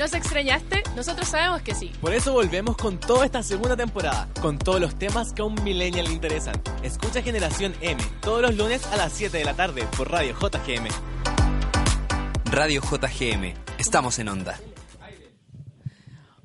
[0.00, 0.82] ¿Nos extrañaste?
[0.96, 1.92] Nosotros sabemos que sí.
[2.00, 5.62] Por eso volvemos con toda esta segunda temporada, con todos los temas que a un
[5.62, 6.54] millennial le interesan.
[6.82, 10.88] Escucha Generación M todos los lunes a las 7 de la tarde por Radio JGM.
[12.46, 14.58] Radio JGM, estamos en onda.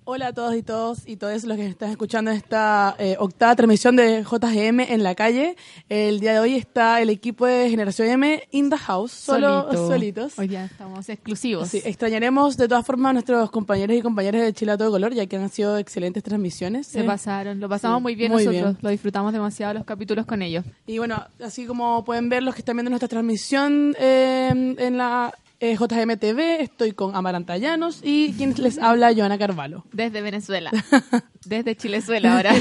[0.08, 3.96] Hola a todos y todos y todos los que están escuchando esta eh, octava transmisión
[3.96, 5.56] de JGM en la calle.
[5.90, 9.88] El día de hoy está el equipo de Generación M in the house, solo Solito.
[9.88, 10.38] solitos.
[10.40, 11.70] Hoy ya estamos exclusivos.
[11.70, 15.12] Sí, extrañaremos de todas formas a nuestros compañeros y compañeras de Chile a todo color,
[15.16, 16.86] ya que han sido excelentes transmisiones.
[16.86, 18.78] Se Eh, pasaron, lo pasamos sí, muy bien muy nosotros, bien.
[18.84, 20.64] lo disfrutamos demasiado los capítulos con ellos.
[20.86, 25.34] Y bueno, así como pueden ver los que están viendo nuestra transmisión eh, en la
[25.60, 29.86] eh, JGM TV, estoy con Amaranta Llanos y quien les habla, Joana Carvalho.
[29.94, 30.72] Desde Venezuela,
[31.46, 32.54] desde Chilezuela ahora.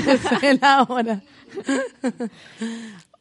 [0.63, 1.23] ahora.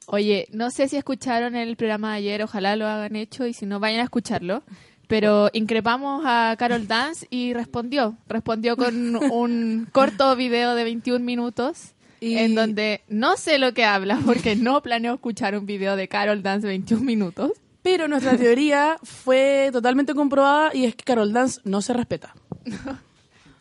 [0.07, 3.65] Oye, no sé si escucharon el programa de ayer, ojalá lo hagan hecho y si
[3.65, 4.63] no, vayan a escucharlo.
[5.07, 8.17] Pero increpamos a Carol Dance y respondió.
[8.27, 13.83] Respondió con un corto video de 21 minutos Y- en donde no sé lo que
[13.85, 17.51] habla porque no planeo escuchar un video de Carol Dance de 21 minutos.
[17.83, 22.33] Pero nuestra teoría fue totalmente comprobada y es que Carol Dance no se respeta.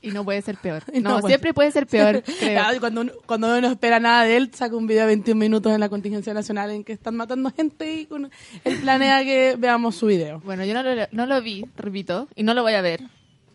[0.00, 0.82] Y no puede ser peor.
[0.94, 2.74] No No, puede- siempre puede ser peor, creo.
[2.74, 5.38] Y cuando, uno, cuando uno no espera nada de él, saca un video de 21
[5.38, 8.28] minutos en la contingencia nacional en que están matando gente y uno-
[8.64, 10.40] él planea que veamos su video.
[10.44, 13.02] Bueno, yo no lo, no lo vi, repito, y no lo voy a ver.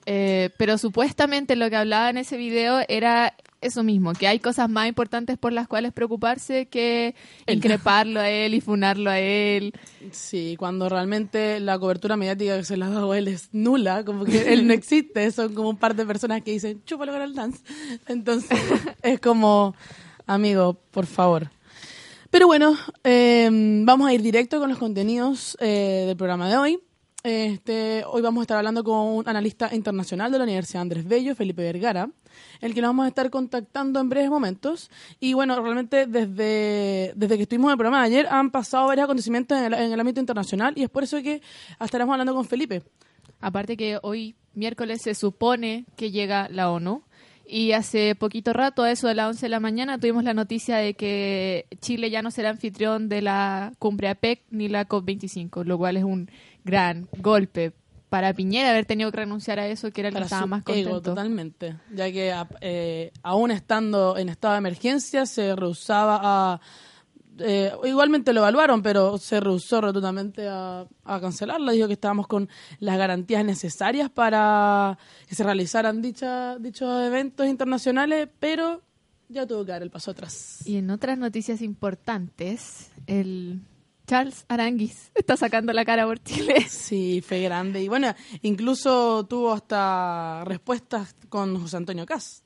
[0.05, 4.69] Eh, pero supuestamente lo que hablaba en ese video era eso mismo, que hay cosas
[4.69, 7.15] más importantes por las cuales preocuparse que
[7.47, 9.73] increparlo a él y funarlo a él.
[10.11, 14.03] Sí, cuando realmente la cobertura mediática que se le ha dado a él es nula,
[14.05, 17.33] como que él no existe, son como un par de personas que dicen, chúpalo Carol
[17.33, 17.63] Dance.
[18.07, 18.59] Entonces,
[19.01, 19.75] es como,
[20.25, 21.49] amigo, por favor.
[22.29, 23.49] Pero bueno, eh,
[23.83, 26.79] vamos a ir directo con los contenidos eh, del programa de hoy.
[27.23, 31.35] Este, hoy vamos a estar hablando con un analista internacional de la Universidad Andrés Bello,
[31.35, 32.09] Felipe Vergara,
[32.61, 34.91] el que nos vamos a estar contactando en breves momentos.
[35.19, 39.05] Y bueno, realmente desde, desde que estuvimos en el programa de ayer han pasado varios
[39.05, 41.41] acontecimientos en el, en el ámbito internacional y es por eso que
[41.79, 42.83] estaremos hablando con Felipe.
[43.41, 47.03] Aparte que hoy, miércoles, se supone que llega la ONU.
[47.49, 50.77] Y hace poquito rato, a eso de las 11 de la mañana, tuvimos la noticia
[50.77, 55.77] de que Chile ya no será anfitrión de la cumbre APEC ni la COP25, lo
[55.77, 56.29] cual es un
[56.65, 57.71] gran golpe
[58.09, 60.61] para Piñera haber tenido que renunciar a eso, que era el que estaba su más
[60.61, 61.01] ego, contento.
[61.01, 61.75] totalmente.
[61.93, 66.61] Ya que eh, aún estando en estado de emergencia se rehusaba a...
[67.39, 71.71] eh, igualmente lo evaluaron, pero se rehusó rotundamente a, a cancelarla.
[71.71, 72.49] Dijo que estábamos con
[72.79, 78.81] las garantías necesarias para que se realizaran dicha, dichos eventos internacionales, pero
[79.29, 80.65] ya tuvo que dar el paso atrás.
[80.65, 83.61] Y en otras noticias importantes, el
[84.07, 86.65] Charles Aranguis está sacando la cara por Chile.
[86.69, 87.83] Sí, fue grande.
[87.83, 92.43] Y bueno, incluso tuvo hasta respuestas con José Antonio Cas.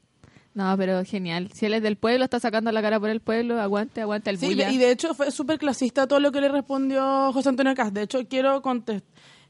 [0.54, 1.50] No, pero genial.
[1.54, 4.38] Si él es del pueblo, está sacando la cara por el pueblo, aguante, aguante el
[4.38, 4.70] Sí, bulla.
[4.70, 7.94] y de hecho fue súper clasista todo lo que le respondió José Antonio Cas.
[7.94, 9.06] De hecho, quiero contest-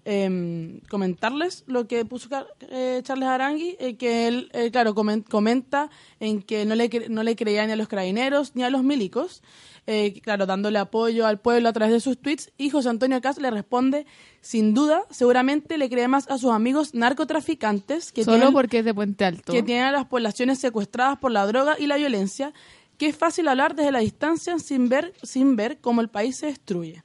[0.06, 2.28] em, comentarles lo que puso
[2.69, 5.89] eh, Charles Arangui, eh, que él, eh, claro, comen- comenta
[6.19, 9.44] en que no le, no le creía ni a los carabineros ni a los milicos,
[9.88, 13.38] eh, claro, dándole apoyo al pueblo a través de sus tweets, y José Antonio Cas
[13.39, 14.06] le responde,
[14.41, 18.85] sin duda, seguramente le cree más a sus amigos narcotraficantes que Solo tienen- porque es
[18.85, 19.51] de Puente Alto.
[19.53, 22.53] que tienen a las poblaciones secuestradas por la droga y la violencia,
[22.97, 26.47] que es fácil hablar desde la distancia sin ver, sin ver cómo el país se
[26.47, 27.03] destruye.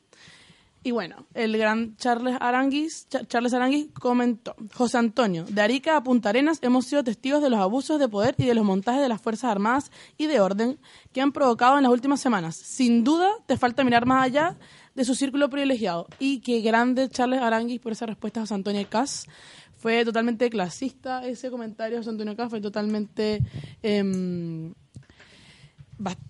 [0.87, 6.03] Y bueno, el gran Charles Aranguis, Cha- Charles Aranguis comentó, José Antonio, de Arica a
[6.05, 9.09] Punta Arenas hemos sido testigos de los abusos de poder y de los montajes de
[9.09, 10.79] las Fuerzas Armadas y de orden
[11.13, 12.55] que han provocado en las últimas semanas.
[12.55, 14.57] Sin duda, te falta mirar más allá
[14.95, 16.07] de su círculo privilegiado.
[16.21, 19.27] Y qué grande Charles Aranguis por esa respuesta a José Antonio Cas.
[19.75, 23.43] Fue totalmente clasista ese comentario de José Antonio Cas, fue totalmente...
[23.83, 24.73] em,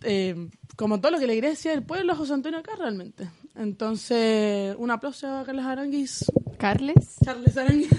[0.02, 3.28] eh, como todo lo que la iglesia del pueblo José Antonio acá realmente.
[3.58, 6.24] Entonces, un aplauso a Carlos Aranguis.
[6.58, 7.16] ¿Carles?
[7.24, 7.90] Charles Aranguis.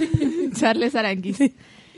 [0.60, 1.40] Charles Aranguis.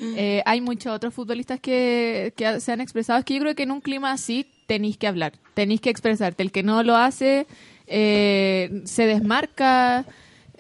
[0.02, 3.20] Eh, hay muchos otros futbolistas que, que se han expresado.
[3.20, 6.44] Es que yo creo que en un clima así tenéis que hablar, tenéis que expresarte.
[6.44, 7.48] El que no lo hace
[7.88, 10.06] eh, se desmarca,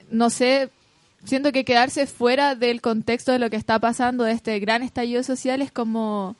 [0.09, 0.69] no sé,
[1.23, 5.21] siento que quedarse fuera del contexto de lo que está pasando, de este gran estallido
[5.23, 6.35] social, es como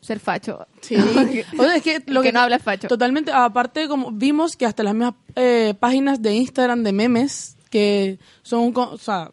[0.00, 0.66] ser facho.
[0.80, 0.96] Sí.
[1.58, 2.88] O sea, es que lo Que que, no habla facho.
[2.88, 3.32] Totalmente.
[3.32, 8.72] Aparte, como vimos que hasta las mismas eh, páginas de Instagram de memes, que son,
[8.72, 9.30] co- o sea,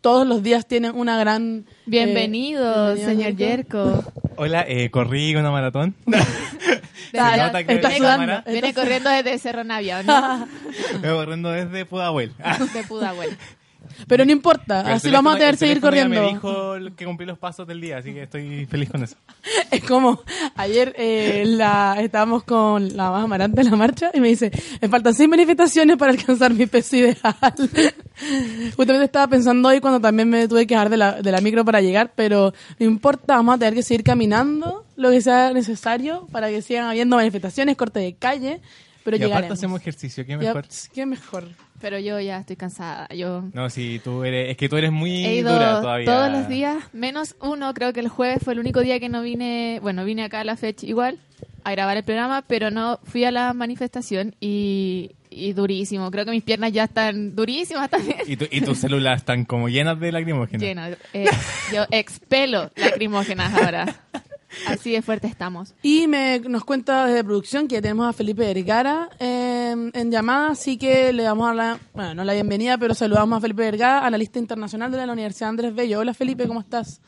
[0.00, 1.64] todos los días tienen una gran...
[1.68, 4.04] eh, Bienvenido, señor Yerko.
[4.36, 5.94] Hola, eh, corrí una maratón.
[7.10, 7.58] Sudando.
[7.58, 10.48] está Viene corriendo desde Cerro Navia, ¿no?
[11.00, 12.32] Vengo corriendo desde Pudahuel.
[12.72, 13.36] De Pudahuel.
[14.06, 16.20] Pero no importa, Pero así vamos a tener que seguir corriendo.
[16.20, 19.16] Me dijo que cumplí los pasos del día, así que estoy feliz con eso.
[19.70, 20.20] Es como
[20.56, 24.50] ayer eh, la, estábamos con la más amarante en la marcha y me dice,
[24.80, 27.16] me faltan seis manifestaciones para alcanzar mi peso ideal.
[28.76, 31.64] Justamente estaba pensando hoy cuando también me tuve que dejar de la, de la micro
[31.64, 36.26] para llegar, pero no importa, vamos a tener que seguir caminando lo que sea necesario
[36.30, 38.60] para que sigan habiendo manifestaciones, corte de calle,
[39.04, 40.64] pero y aparte hacemos ejercicio, qué mejor.
[40.92, 41.48] qué mejor.
[41.80, 43.06] Pero yo ya estoy cansada.
[43.14, 46.06] Yo No, sí, tú eres, es que tú eres muy he ido dura todavía.
[46.06, 47.72] todos los días, menos uno.
[47.74, 49.78] Creo que el jueves fue el único día que no vine.
[49.82, 51.18] Bueno, vine acá a la fecha igual
[51.62, 56.10] a grabar el programa, pero no fui a la manifestación y, y durísimo.
[56.10, 58.18] Creo que mis piernas ya están durísimas también.
[58.26, 60.62] Y, tu- y tus células están como llenas de lacrimógenas.
[60.62, 60.82] Lleno.
[61.12, 61.26] Eh,
[61.74, 63.94] yo expelo lacrimógenas ahora.
[64.66, 65.74] Así de fuerte estamos.
[65.82, 70.76] Y me, nos cuenta desde producción que tenemos a Felipe Vergara eh, en llamada, así
[70.76, 74.38] que le damos a la, bueno, no la bienvenida, pero saludamos a Felipe Vergara, analista
[74.38, 76.00] internacional de la Universidad Andrés Bello.
[76.00, 77.00] Hola Felipe, ¿cómo estás?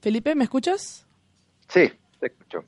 [0.00, 1.06] Felipe, ¿me escuchas?
[1.68, 2.64] Sí, te escucho.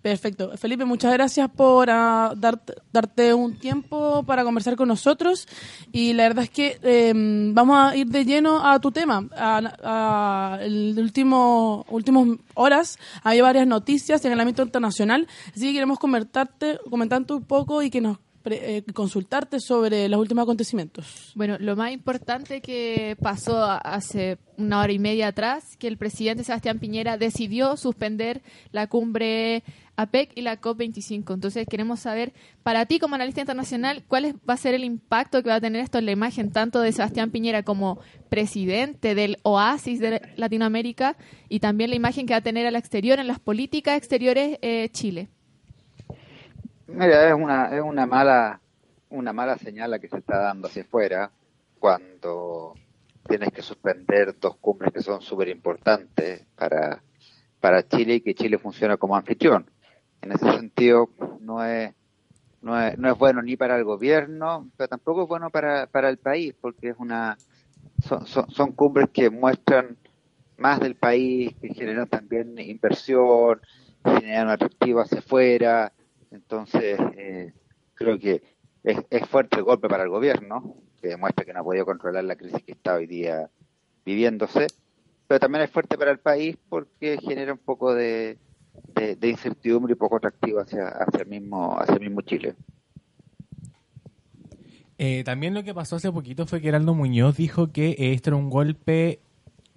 [0.00, 0.56] Perfecto.
[0.56, 5.48] Felipe, muchas gracias por ah, darte, darte un tiempo para conversar con nosotros.
[5.90, 7.12] Y la verdad es que eh,
[7.52, 9.26] vamos a ir de lleno a tu tema.
[9.36, 15.72] A, a- el último últimas horas hay varias noticias en el ámbito internacional, así que
[15.72, 21.32] queremos comentarte, comentarte un poco y que nos eh, consultarte sobre los últimos acontecimientos.
[21.34, 26.44] Bueno, lo más importante que pasó hace una hora y media atrás, que el presidente
[26.44, 28.42] Sebastián Piñera decidió suspender
[28.72, 29.62] la cumbre
[29.96, 31.34] APEC y la COP25.
[31.34, 32.32] Entonces queremos saber,
[32.62, 35.60] para ti como analista internacional, cuál es- va a ser el impacto que va a
[35.60, 41.16] tener esto en la imagen tanto de Sebastián Piñera como presidente del oasis de Latinoamérica
[41.48, 44.88] y también la imagen que va a tener al exterior, en las políticas exteriores eh,
[44.92, 45.28] Chile.
[46.88, 48.62] Mira, es una, es una mala,
[49.10, 51.30] una mala señal la que se está dando hacia afuera
[51.78, 52.72] cuando
[53.28, 57.02] tienes que suspender dos cumbres que son súper importantes para,
[57.60, 59.70] para Chile y que Chile funciona como anfitrión.
[60.22, 61.92] En ese sentido, no es,
[62.62, 66.08] no es, no es bueno ni para el gobierno, pero tampoco es bueno para, para
[66.08, 67.36] el país, porque es una,
[68.02, 69.98] son, son, son cumbres que muestran
[70.56, 73.60] más del país, que generan también inversión,
[74.02, 75.92] generan atractivo hacia afuera.
[76.30, 77.52] Entonces, eh,
[77.94, 78.42] creo que
[78.84, 82.24] es, es fuerte el golpe para el gobierno, que demuestra que no ha podido controlar
[82.24, 83.50] la crisis que está hoy día
[84.04, 84.66] viviéndose,
[85.26, 88.38] pero también es fuerte para el país porque genera un poco de,
[89.22, 92.54] incertidumbre y poco atractivo hacia, hacia, el mismo, hacia el mismo Chile.
[94.96, 98.36] Eh, también lo que pasó hace poquito fue que Heraldo Muñoz dijo que esto era
[98.36, 99.20] un golpe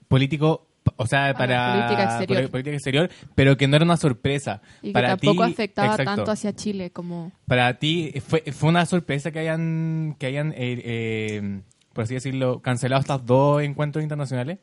[0.08, 0.66] político,
[0.98, 2.38] o sea, para política exterior.
[2.42, 4.62] poli- política exterior, pero que no era una sorpresa.
[4.82, 6.16] Y que para tampoco ti, afectaba exacto.
[6.16, 7.32] tanto hacia Chile como...
[7.48, 11.62] Para ti fue, fue una sorpresa que hayan, que hayan eh, eh,
[11.94, 14.60] por así decirlo, cancelado estos dos encuentros internacionales.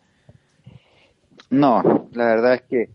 [1.51, 2.91] No, la verdad es que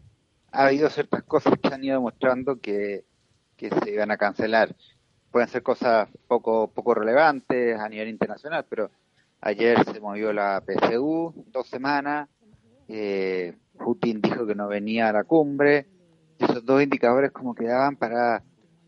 [0.51, 3.03] ha habido ciertas cosas que han ido mostrando que,
[3.57, 4.75] que se iban a cancelar.
[5.31, 8.91] Pueden ser cosas poco, poco relevantes a nivel internacional, pero
[9.41, 12.29] ayer se movió la PSU dos semanas,
[12.95, 15.87] eh, Putin dijo que no venía a la cumbre,
[16.37, 18.43] esos dos indicadores como que daban para,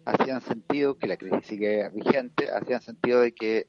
[0.05, 3.65] hacían sentido, que la crisis sigue vigente, hacían sentido de que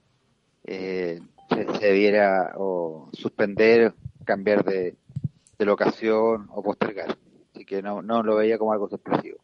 [0.64, 2.20] eh, se, se
[2.56, 3.94] o suspender,
[4.26, 4.96] cambiar de,
[5.58, 7.16] de locación o postergar.
[7.54, 9.38] Así que no, no lo veía como algo sorpresivo.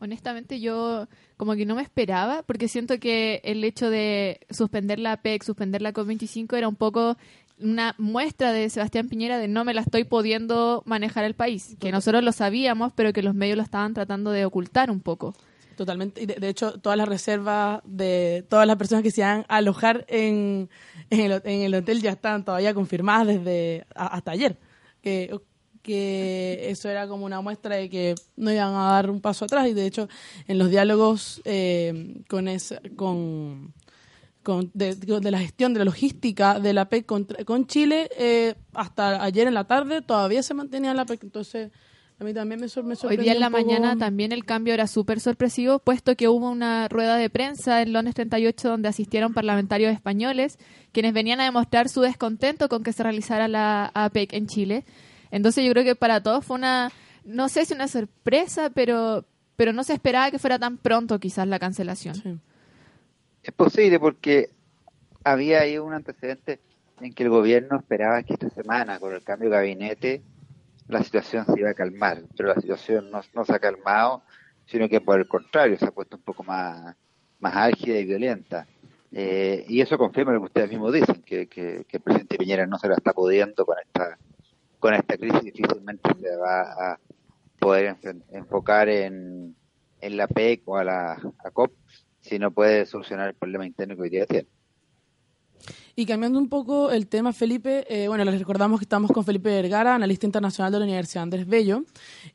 [0.00, 5.12] Honestamente yo como que no me esperaba porque siento que el hecho de suspender la
[5.12, 7.16] APEC, suspender la COP25 era un poco
[7.62, 11.90] una muestra de Sebastián Piñera de no me la estoy pudiendo manejar el país, que
[11.92, 15.34] nosotros lo sabíamos pero que los medios lo estaban tratando de ocultar un poco.
[15.76, 16.22] Totalmente.
[16.22, 19.56] Y de, de hecho, todas las reservas de todas las personas que se iban a
[19.56, 20.68] alojar en,
[21.08, 24.58] en, el, en el hotel ya están todavía confirmadas desde a- hasta ayer.
[25.00, 25.34] Que,
[25.82, 29.66] que eso era como una muestra de que no iban a dar un paso atrás.
[29.66, 30.08] Y de hecho,
[30.46, 33.72] en los diálogos eh, con, esa, con,
[34.42, 38.54] con de, de la gestión de la logística de la PEC con, con Chile, eh,
[38.74, 41.22] hasta ayer en la tarde todavía se mantenía la PEC.
[41.24, 41.70] Entonces,
[42.20, 44.44] A mí también me, sor- me Hoy sorprendió día en la poco- mañana también el
[44.44, 48.88] cambio era súper sorpresivo, puesto que hubo una rueda de prensa en Londres 38 donde
[48.88, 50.58] asistieron parlamentarios españoles,
[50.92, 54.84] quienes venían a demostrar su descontento con que se realizara la APEC en Chile.
[55.32, 56.92] Entonces yo creo que para todos fue una,
[57.24, 59.24] no sé si una sorpresa, pero,
[59.56, 62.14] pero no se esperaba que fuera tan pronto quizás la cancelación.
[62.14, 62.34] Sí.
[63.42, 64.50] Es posible porque
[65.24, 66.60] había ahí un antecedente
[67.00, 70.22] en que el gobierno esperaba que esta semana, con el cambio de gabinete,
[70.86, 74.22] la situación se iba a calmar, pero la situación no, no se ha calmado,
[74.66, 76.94] sino que por el contrario se ha puesto un poco más,
[77.40, 78.66] más álgida y violenta.
[79.10, 82.78] Eh, y eso confirma lo que ustedes mismos dicen, que, que, el presidente Piñera no
[82.78, 84.18] se la está pudiendo con esta,
[84.78, 87.00] con esta crisis, difícilmente se va a
[87.58, 87.96] poder
[88.30, 89.56] enfocar en,
[90.00, 91.18] en la PEC o a la
[91.52, 91.72] COP
[92.22, 94.48] si no puede solucionar el problema interno que hoy día tiene.
[95.94, 99.50] Y cambiando un poco el tema, Felipe, eh, bueno, les recordamos que estamos con Felipe
[99.50, 101.84] Vergara, analista internacional de la Universidad Andrés Bello.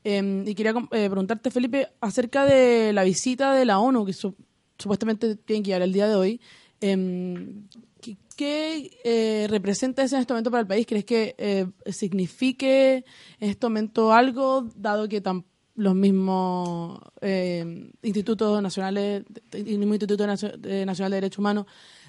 [0.04, 4.36] Eh, y quería eh, preguntarte, Felipe, acerca de la visita de la ONU, que su-
[4.78, 6.40] supuestamente tiene que llegar el día de hoy.
[6.80, 7.52] eh,
[8.00, 10.86] ¿Qué, qué, eh, representa eso en este momento para el país?
[10.86, 13.04] ¿Crees que eh, signifique
[13.40, 15.42] en este momento algo, dado que tam-
[15.78, 21.66] los mismos eh, institutos nacionales, el mismo Instituto eh, Nacional de Derechos Humanos,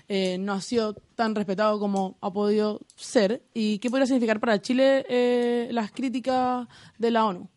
[0.08, 3.44] eh, no ha sido tan respetado como ha podido ser.
[3.54, 7.48] ¿Y qué podría significar para Chile eh, las críticas de la ONU?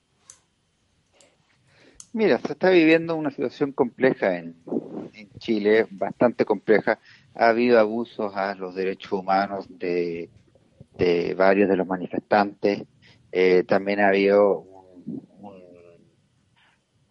[2.12, 4.54] Mira, se está viviendo una situación compleja en,
[5.14, 6.98] en Chile, bastante compleja.
[7.34, 10.28] Ha habido abusos a los derechos humanos de,
[10.98, 12.82] de varios de los manifestantes.
[13.32, 14.66] Eh, también ha habido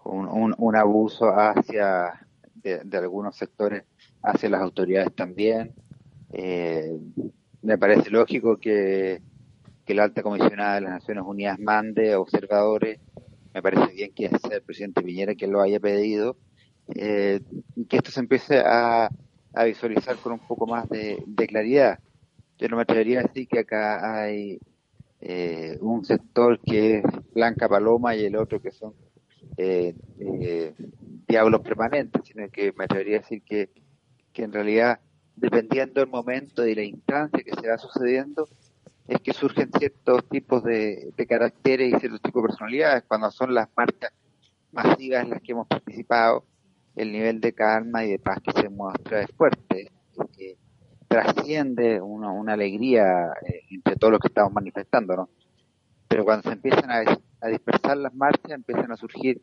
[0.06, 3.84] un, un- un abuso hacia de, algunos sectores
[4.24, 5.74] hacia las autoridades también.
[6.34, 6.92] Eh,
[7.62, 9.22] me parece lógico que,
[9.86, 13.00] que la alta comisionada de las Naciones Unidas mande observadores
[13.54, 16.38] me parece bien que sea el presidente Piñera quien lo haya pedido,
[16.96, 17.42] eh,
[17.90, 19.10] que esto se empiece a,
[19.54, 22.00] a visualizar con un poco más de, de claridad.
[22.58, 24.60] Yo no me atrevería a decir que acá hay
[25.22, 27.04] eh, un sector que es
[27.34, 28.94] Blanca Paloma y el otro que son
[29.64, 30.74] eh, eh,
[31.28, 33.70] diablos permanentes, sino que me atrevería a decir que,
[34.34, 35.00] que en realidad,
[35.36, 38.48] dependiendo del momento y la instancia que se va sucediendo,
[39.08, 43.04] es que surgen ciertos tipos de, caracteres y ciertos tipos de personalidades.
[43.08, 44.12] Cuando son las marchas
[44.72, 46.44] masivas en las que hemos participado,
[46.96, 49.92] el nivel de calma y de paz que se muestra es fuerte,
[50.36, 50.58] que
[51.08, 55.30] trasciende una, una alegría eh, entre todos los que estamos manifestando, ¿no?
[56.08, 59.42] Pero cuando se empiezan a dispersar las marchas, empiezan a surgir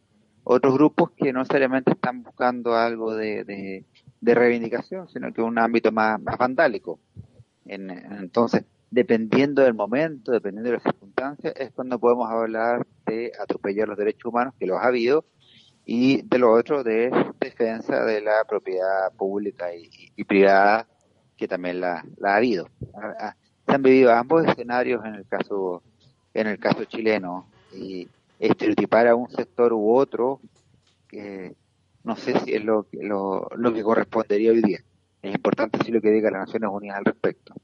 [0.51, 5.93] otros grupos que no necesariamente están buscando algo de, de, reivindicación, sino que un ámbito
[5.93, 6.99] más, más vandálico.
[7.67, 13.89] En- entonces, dependiendo del momento, dependiendo de las circunstancias, es cuando podemos hablar de atropellar
[13.89, 15.27] los derechos humanos, que los ha habido,
[15.85, 20.87] y de lo otro de defensa de la propiedad pública y, y- privada,
[21.37, 22.69] que también la, la ha habido.
[22.95, 23.37] Ha- ha-
[23.67, 25.83] se han vivido ambos escenarios en el caso
[26.33, 27.47] en el caso chileno
[28.39, 30.41] estereotipar a un sector u otro
[31.09, 31.55] que
[32.05, 34.79] no sé si es lo, que- lo, lo que correspondería hoy día.
[35.23, 37.55] Es importante sí lo que diga las Naciones Unidas al respecto.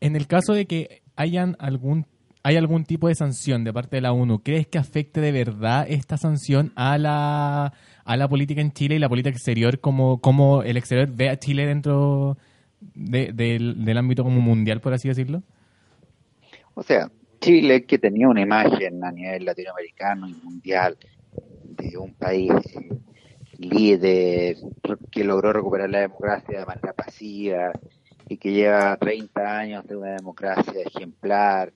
[0.00, 2.06] En el caso de que hayan algún
[2.44, 5.84] hay algún tipo de sanción de parte de la ONU, ¿crees que afecte de verdad
[5.88, 7.72] esta sanción a la
[8.04, 11.38] a la política en Chile y la política exterior como como el exterior ve a
[11.38, 12.38] Chile dentro
[12.94, 15.42] de- del, del ámbito como mundial, por así decirlo?
[16.74, 20.96] O sea, Chile, que tenía una imagen a nivel latinoamericano y mundial
[21.64, 22.90] de un país eh,
[23.58, 24.56] líder
[25.10, 27.72] que logró recuperar la democracia de manera pasiva
[28.28, 31.72] y que lleva 30 años de una democracia ejemplar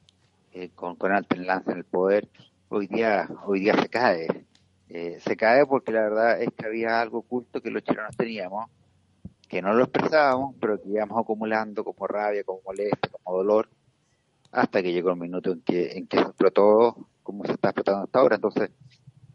[0.52, 2.28] eh, con, con alta enlace en el poder,
[2.68, 4.26] hoy día, hoy día se cae.
[4.88, 8.66] Eh, se cae porque la verdad es que había algo oculto que los chilenos teníamos,
[9.48, 13.68] que no lo expresábamos, pero que íbamos acumulando como rabia, como molestia, como dolor,
[14.52, 18.04] hasta que llegó el minuto en que, en que se explotó como se está explotando
[18.04, 18.36] hasta ahora.
[18.36, 18.70] Entonces,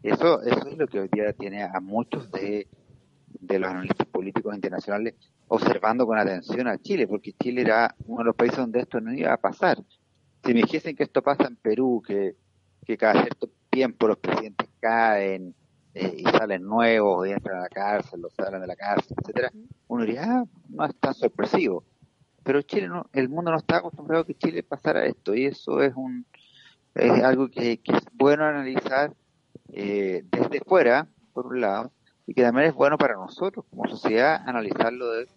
[0.02, 2.68] eso, eso es lo que hoy día tiene a muchos de,
[3.40, 5.14] de los analistas políticos internacionales
[5.48, 9.12] observando con atención a Chile, porque Chile era uno de los países donde esto no
[9.12, 9.82] iba a pasar.
[10.44, 12.36] Si me dijesen que esto pasa en Perú, que,
[12.86, 15.54] que cada cierto tiempo los presidentes caen
[15.94, 19.50] eh, y salen nuevos y entran a la cárcel, los salen de la cárcel, etcétera,
[19.88, 21.82] uno diría, ah, no es tan sorpresivo.
[22.48, 25.82] Pero Chile no, el mundo no está acostumbrado a que Chile pasara esto y eso
[25.82, 26.24] es un
[26.94, 29.12] es algo que, es bueno analizar
[29.70, 31.92] eh, desde fuera, por un lado,
[32.26, 35.28] y que también es bueno para nosotros como sociedad analizarlo de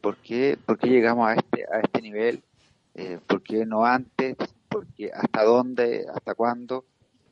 [0.00, 2.42] por qué, por qué llegamos a este, a este nivel,
[2.96, 4.34] eh, por qué no antes,
[4.68, 6.86] porque hasta dónde, hasta cuándo,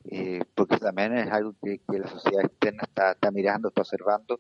[0.05, 4.39] eh, porque también es algo que, que la sociedad externa está, está mirando, está observando.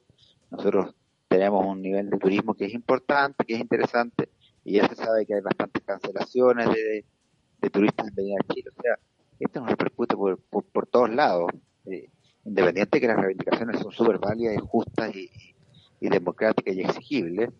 [0.48, 0.94] Nosotros
[1.26, 4.28] tenemos un nivel de turismo que es importante, que es interesante,
[4.66, 7.04] y ya se sabe que hay bastantes cancelaciones de,
[7.60, 8.70] de turistas en venir a Chile.
[8.76, 8.98] O sea,
[9.38, 11.50] esto nos repercute por, por, por todos lados.
[11.86, 12.08] Eh,
[12.44, 15.30] independiente que las reivindicaciones son súper válidas y justas y,
[16.00, 17.50] y democráticas y exigibles,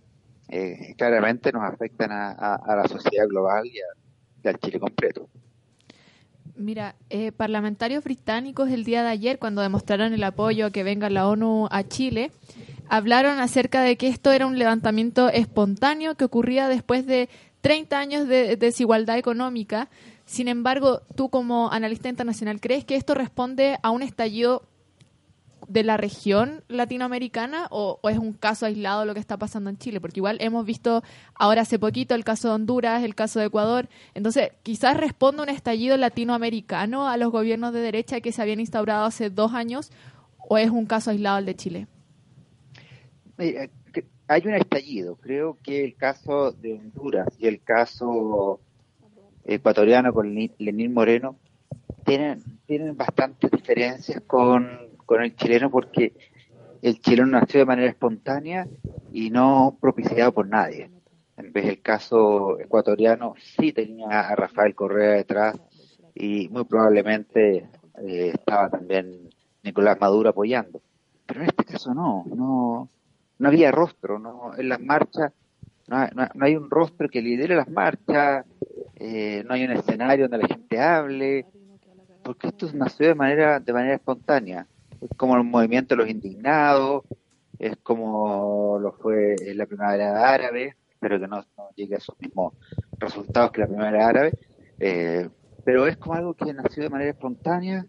[0.48, 5.28] eh, claramente nos afectan a, a- la sociedad global y, a- al Chile completo.
[6.56, 11.10] Mira, eh, parlamentarios británicos el día de ayer, cuando demostraron el apoyo a que venga
[11.10, 12.30] la ONU a Chile,
[12.88, 17.28] hablaron acerca de que esto era un levantamiento espontáneo que ocurría después de
[17.61, 19.88] 30 años de desigualdad económica.
[20.25, 24.62] Sin embargo, tú como analista internacional, ¿crees que esto responde a un estallido
[25.69, 30.00] de la región latinoamericana o, es un caso aislado lo que está pasando en Chile?
[30.00, 31.02] Porque igual hemos visto
[31.35, 33.88] ahora hace poquito el caso de Honduras, el caso de Ecuador.
[34.14, 39.07] Entonces, quizás responde un estallido latinoamericano a los gobiernos de derecha que se habían instaurado
[39.07, 39.90] hace dos años
[40.49, 41.87] o es un caso aislado el de Chile.
[43.38, 45.16] Mira, que- hay un estallido.
[45.16, 48.61] Creo que el caso de Honduras y el caso
[49.45, 51.37] ecuatoriano con Lenín Moreno
[52.05, 54.69] tienen, tienen bastantes diferencias con,
[55.07, 56.14] con el chileno porque
[56.83, 58.66] el chileno nació de manera espontánea
[59.12, 60.90] y no propiciado por nadie.
[61.37, 65.57] En vez del caso ecuatoriano sí tenía a Rafael Correa detrás
[66.14, 67.69] y muy probablemente
[68.02, 69.28] eh, estaba también
[69.62, 70.81] Nicolás Maduro apoyando.
[71.26, 72.88] Pero en este caso no, no,
[73.38, 75.33] no había rostro, no, en las marchas
[75.88, 78.45] no, no hay un rostro que lidere las marchas,
[78.97, 81.47] eh, no hay un escenario donde la gente hable,
[82.23, 84.66] porque esto nació de manera, de manera espontánea.
[85.00, 87.05] Es como el movimiento de los indignados,
[87.59, 92.19] es como lo fue en la primavera árabe, pero que no, no llegue a esos
[92.21, 92.55] mismos
[92.99, 94.33] resultados que la primavera árabe,
[94.81, 95.28] eh,
[95.64, 97.87] pero es como algo que nació de manera espontánea,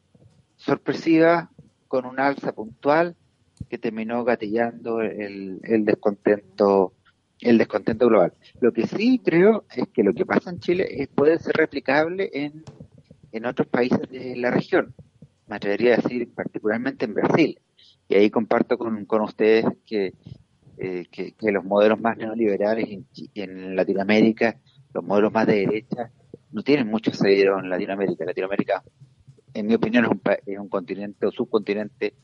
[0.56, 1.50] sorpresiva,
[1.88, 3.16] con un alza puntual
[3.70, 6.94] que terminó gatillando el, el descontento
[7.42, 8.34] el descontento global.
[8.60, 12.30] Lo que sí creo es que lo que pasa en Chile es, puede ser replicable
[12.34, 12.64] en,
[13.32, 14.94] en otros países de la región.
[15.48, 17.60] Me atrevería a decir particularmente en Brasil.
[18.10, 20.14] Y ahí comparto con, con ustedes que,
[20.78, 24.60] eh, que, los modelos más neoliberales en, en Latinoamérica,
[24.94, 26.12] los modelos más de derecha,
[26.52, 28.26] no tienen mucho asidero en Latinoamérica.
[28.26, 28.84] Latinoamérica,
[29.54, 32.16] en mi opinión, es un, es un continente o subcontinente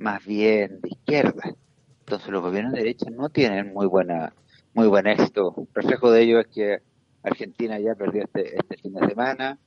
[0.00, 1.54] más bien de izquierda.
[2.00, 4.34] Entonces los gobiernos de derecha no tienen muy buena
[4.74, 5.52] muy buen éxito.
[5.56, 6.78] Un reflejo de ello es que
[7.22, 9.58] Argentina ya perdió este, este fin de semana,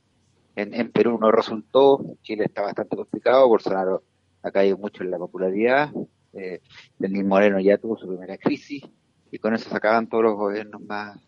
[0.56, 4.02] en, en Perú no resultó, Chile está bastante complicado, Bolsonaro
[4.42, 5.90] ha caído mucho en la popularidad,
[6.32, 6.60] eh,
[6.98, 8.82] Moreno ya tuvo su primera crisis
[9.30, 11.18] y con eso se acaban todos los gobiernos más,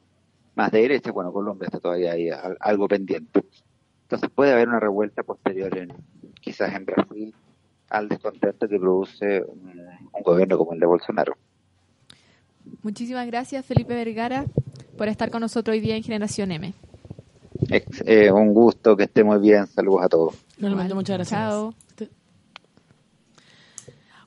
[0.55, 3.45] más de derecha, bueno, Colombia está todavía ahí al- algo pendiente.
[4.03, 5.93] Entonces puede haber una revuelta posterior en
[6.41, 7.35] quizás en Brasil
[7.91, 9.73] al descontento que produce un,
[10.13, 11.37] un gobierno como el de Bolsonaro.
[12.83, 14.45] Muchísimas gracias, Felipe Vergara,
[14.99, 16.75] por estar con nosotros hoy día en Generación M.
[17.71, 20.35] Ex- eh, un gusto, que esté muy bien, saludos a todos.
[20.59, 21.41] Realmente, muchas gracias.
[21.41, 21.75] Chao.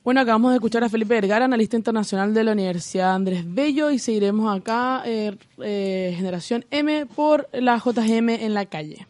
[0.02, 3.98] Bueno, acabamos de escuchar a Felipe Vergara, analista internacional de la Universidad Andrés Bello, y
[3.98, 9.06] seguiremos acá, eh, eh, Generación M, por la JGM en la calle.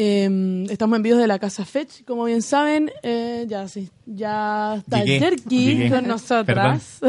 [0.00, 4.76] Eh, estamos en vivo de la Casa Fetch, como bien saben, eh, ya sí, ya
[4.76, 5.90] está Llegué, Jerky llegué.
[5.90, 7.00] con nosotras.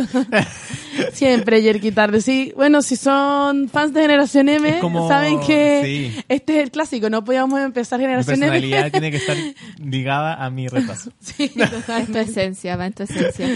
[1.13, 2.52] Siempre Jerky tarde, sí.
[2.56, 5.82] Bueno, si son fans de Generación M, como- saben que
[6.15, 6.23] sí.
[6.30, 8.91] este es el clásico, no podíamos empezar Mi Generación personalidad M.
[8.91, 9.38] tiene que estar
[9.78, 11.12] ligada a mi repaso.
[11.19, 12.21] sí, Es tu totalmente.
[12.21, 13.47] esencia, va en tu esencia.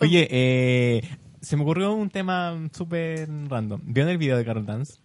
[0.00, 1.02] Oye, eh,
[1.42, 3.82] se me ocurrió un tema súper random.
[3.84, 5.01] ¿Vieron el video de Carol Dance?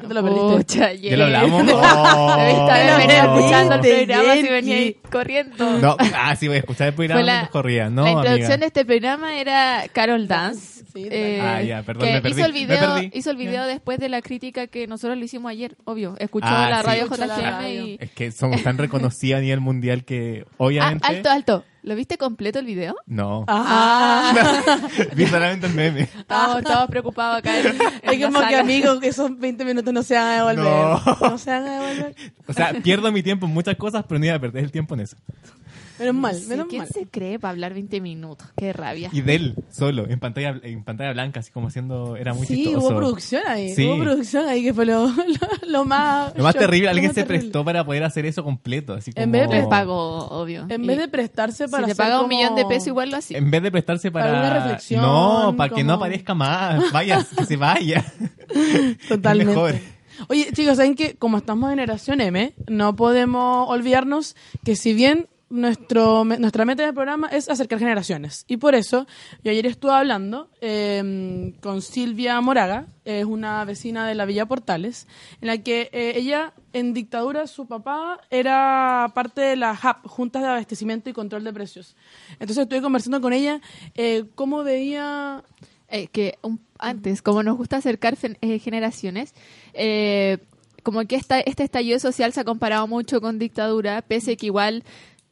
[0.00, 0.56] ¿Qué te lo perdiste?
[0.56, 1.64] Pucha, ¿Ya lo hablamos?
[1.74, 2.30] Oh.
[2.30, 5.78] a venía escuchando el programa y venía ahí corriendo.
[5.78, 7.90] No, ah, sí, voy a escuchar el programa la- corría.
[7.90, 8.56] No, la introducción amiga.
[8.58, 10.73] de este programa era Carol Dance.
[10.94, 13.98] Sí, eh, Ah, ya, perdón, que me perdí, hizo el video, hizo el video después
[13.98, 16.14] de la crítica que nosotros le hicimos ayer, obvio.
[16.20, 16.86] Escuchó Ah, la sí.
[16.86, 17.86] radio Escuchó la JGM radio.
[17.86, 17.96] y...
[18.00, 21.06] Es que somos tan reconocidos a nivel mundial que, Ah, obviamente...
[21.06, 21.64] alto, alto.
[21.82, 22.94] ¿Lo viste completo el video?
[23.06, 23.44] No.
[23.46, 24.32] Ah,
[25.16, 26.02] Vi solamente el meme.
[26.02, 27.58] Estábamos, estábamos preocupados acá.
[27.60, 28.60] En, en es la como que sala.
[28.60, 30.64] amigos que son 20 minutos no se van a devolver.
[30.64, 31.02] No.
[31.20, 32.14] No, se van a devolver.
[32.46, 34.94] O sea, pierdo mi tiempo en muchas cosas, pero no iba a perder el tiempo
[34.94, 35.16] en eso.
[35.98, 36.88] Menos mal, Sí, menos ¿Quién mal.
[36.88, 38.48] se cree para hablar 20 minutos?
[38.56, 39.10] Qué rabia.
[39.12, 42.16] Y de él, solo, en pantalla, en pantalla blanca, así como haciendo...
[42.16, 42.78] Era muy Sí, chistoso.
[42.88, 43.74] hubo producción ahí.
[43.74, 43.86] Sí.
[43.86, 46.36] Hubo producción ahí que fue lo, lo, lo más.
[46.36, 47.38] Lo más shock, terrible, lo alguien más se terrible.
[47.42, 48.94] prestó para poder hacer eso completo.
[48.94, 49.22] Así como...
[49.24, 50.66] En vez de pagó, obvio.
[50.68, 53.16] En Y vez de prestarse para si te paga un millón de pesos, igual lo
[53.18, 53.38] hacía.
[53.38, 54.26] En vez de prestarse para...
[54.26, 56.92] Para una reflexión, No, para que no aparezca más.
[56.92, 58.04] Vaya, que se vaya.
[59.08, 59.52] Totalmente.
[59.52, 59.74] Es mejor.
[60.28, 65.26] Oye, chicos, ¿saben que como estamos en generación M, no podemos olvidarnos que si bien
[65.54, 68.44] nuestro, nuestra meta del programa es acercar generaciones.
[68.48, 69.06] Y por eso,
[69.42, 75.06] yo ayer estuve hablando eh, con Silvia Moraga, es una vecina de la Villa Portales,
[75.40, 80.42] en la que eh, ella, en dictadura, su papá era parte de la JAP, Juntas
[80.42, 81.96] de Abastecimiento y Control de Precios.
[82.32, 83.60] Entonces estuve conversando con ella
[83.94, 85.42] eh, cómo veía
[85.90, 89.34] Eh, que un- antes, como nos gusta acercar generaciones,
[90.82, 94.82] como que esta, este estallido social se ha comparado mucho con dictadura, pese que igual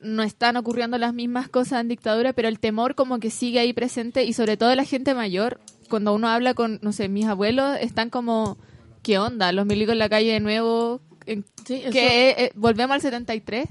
[0.02, 3.72] no están ocurriendo las mismas cosas en dictadura, pero el temor como que sigue ahí
[3.72, 7.76] presente y sobre todo la gente mayor, cuando uno habla con, no sé, mis abuelos,
[7.80, 8.56] están como,
[9.02, 9.52] ¿qué onda?
[9.52, 13.68] Los milicos en la calle de nuevo, en- Sí, eso- que eh, volvemos al 73.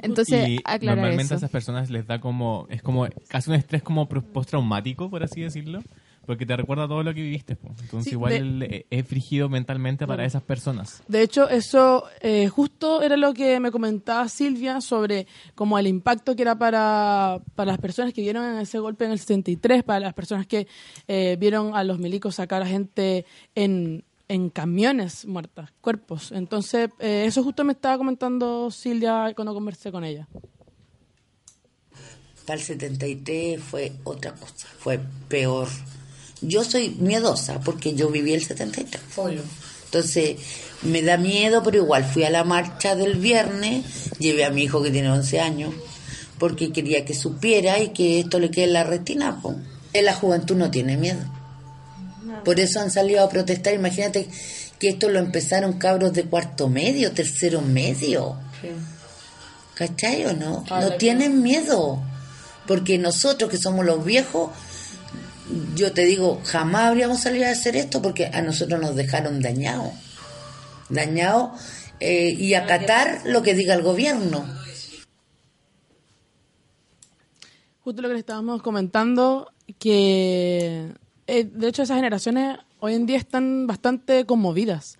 [0.00, 3.82] Entonces, y aclarar normalmente a esas personas les da como, es como casi un estrés
[3.82, 5.82] como postraumático, por así decirlo,
[6.28, 7.56] porque te recuerda todo lo que viviste.
[7.56, 7.68] po.
[7.80, 11.02] Entonces Sí, igual eh, es frígido mentalmente para esas personas.
[11.08, 16.36] De hecho, eso eh, justo era lo que me comentaba Silvia sobre como el impacto
[16.36, 20.12] que era para, para las personas que vieron ese golpe en el 63, para las
[20.12, 20.68] personas que
[21.06, 26.30] eh, vieron a los milicos sacar a gente en, en camiones muertas, cuerpos.
[26.32, 30.28] Entonces, eh, eso justo me estaba comentando Silvia cuando conversé con ella.
[32.46, 35.68] Para el 73 fue otra cosa, fue peor.
[36.40, 39.02] Yo soy miedosa porque yo viví el 73.
[39.86, 40.36] Entonces
[40.82, 43.84] me da miedo, pero igual fui a la marcha del viernes,
[44.18, 45.74] llevé a mi hijo que tiene 11 años,
[46.38, 49.40] porque quería que supiera y que esto le quede en la retina.
[49.40, 49.56] po.
[49.92, 51.20] En la juventud no tiene miedo.
[52.44, 53.74] Por eso han salido a protestar.
[53.74, 54.28] Imagínate
[54.78, 58.36] que esto lo empezaron cabros de cuarto medio, tercero medio.
[59.74, 60.64] ¿Cachai o no?
[60.68, 62.02] No tienen miedo.
[62.66, 64.50] Porque nosotros que somos los viejos,
[65.74, 69.92] yo te digo, jamás habríamos salido a hacer esto porque a nosotros nos dejaron dañados.
[70.88, 71.60] Dañados
[72.00, 74.44] eh, y acatar lo que diga el gobierno.
[77.80, 80.92] Justo lo que le estábamos comentando, que
[81.26, 84.98] eh, de hecho esas generaciones hoy en día están bastante conmovidas.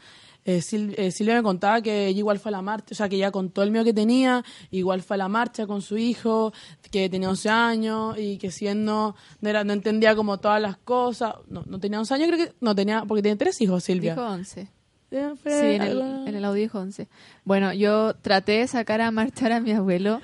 [0.49, 3.07] Eh, Sil- eh, Silvia me contaba que ella igual fue a la marcha, o sea,
[3.09, 5.99] que ya con todo el miedo que tenía, igual fue a la marcha con su
[5.99, 6.55] hijo,
[6.91, 10.79] que tenía 11 años y que si él no, era, no entendía como todas las
[10.79, 14.15] cosas, no, no tenía 11 años, creo que no tenía, porque tiene tres hijos, Silvia.
[14.15, 14.69] Dijo 11.
[15.11, 17.09] Eh, fue Sí, en el, en el audio dijo 11.
[17.45, 20.21] Bueno, yo traté de sacar a marchar a mi abuelo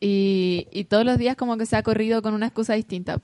[0.00, 3.20] y, y todos los días como que se ha corrido con una excusa distinta.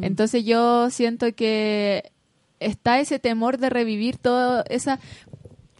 [0.00, 2.10] Entonces yo siento que
[2.60, 4.98] está ese temor de revivir toda esa...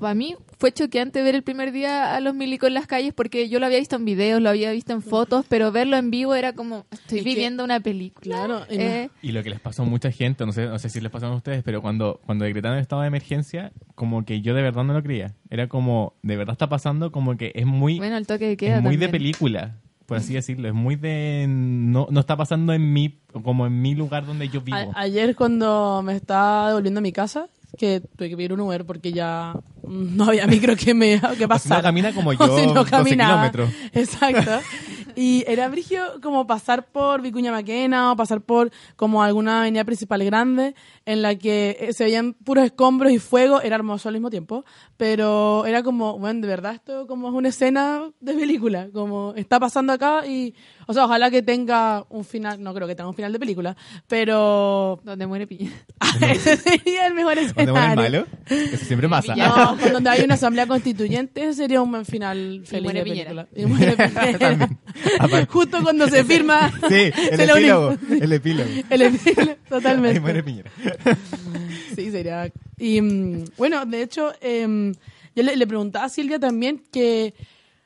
[0.03, 3.49] Para mí fue choqueante ver el primer día a los milicos en las calles porque
[3.49, 6.35] yo lo había visto en videos, lo había visto en fotos, pero verlo en vivo
[6.35, 8.37] era como, estoy que- viviendo una película.
[8.37, 11.01] Claro, Eh, Y lo que les pasó a mucha gente, no sé, no sé si
[11.01, 14.55] les pasó a ustedes, pero cuando, cuando decretaron el estado de emergencia, como que yo
[14.55, 15.37] de verdad no lo creía.
[15.51, 18.79] Era como, de verdad está pasando, como que es muy, bueno, el toque de queda
[18.79, 20.67] es muy de película, por así decirlo.
[20.67, 24.61] Es muy de, no, no está pasando en mi, como en mi lugar donde yo
[24.63, 24.77] vivo.
[24.97, 27.47] A- ayer cuando me estaba devolviendo a mi casa,
[27.79, 29.55] que tuve que pedir un Uber porque ya
[29.87, 31.83] no había micro que me que pasar.
[31.83, 33.51] camina como O yo, si no 12 caminaba.
[33.51, 33.71] kilómetros.
[33.93, 34.61] Exacto.
[35.17, 40.25] Y era brigio como pasar por Vicuña Maquena o pasar por como alguna avenida principal
[40.25, 40.75] grande
[41.07, 43.61] en la que eh, se veían puros escombros y fuego.
[43.61, 44.65] Era hermoso al mismo tiempo,
[44.97, 49.59] pero era como, bueno, de verdad esto como es una escena de película, como está
[49.59, 50.55] pasando acá y,
[50.87, 53.77] o sea, ojalá que tenga un final, no creo que tenga un final de película,
[54.09, 55.77] pero Donde muere Piñera.
[56.31, 57.75] ese sería el mejor ¿Dónde escenario.
[57.75, 58.27] muere el malo?
[58.47, 59.35] Eso siempre pasa.
[59.35, 63.49] No, donde hay una asamblea constituyente ese sería un buen final feliz muere de película.
[63.55, 64.69] Y muere Piñera.
[65.49, 66.71] Justo cuando se firma.
[66.89, 68.71] Sí, el se epílogo, el epílogo.
[68.91, 70.21] El epílogo, Ahí totalmente.
[70.21, 70.71] muere Piñera.
[71.95, 72.51] Sí, sería.
[72.79, 74.93] Y mm, bueno, de hecho, em,
[75.35, 77.35] yo le, le preguntaba a Silvia también que,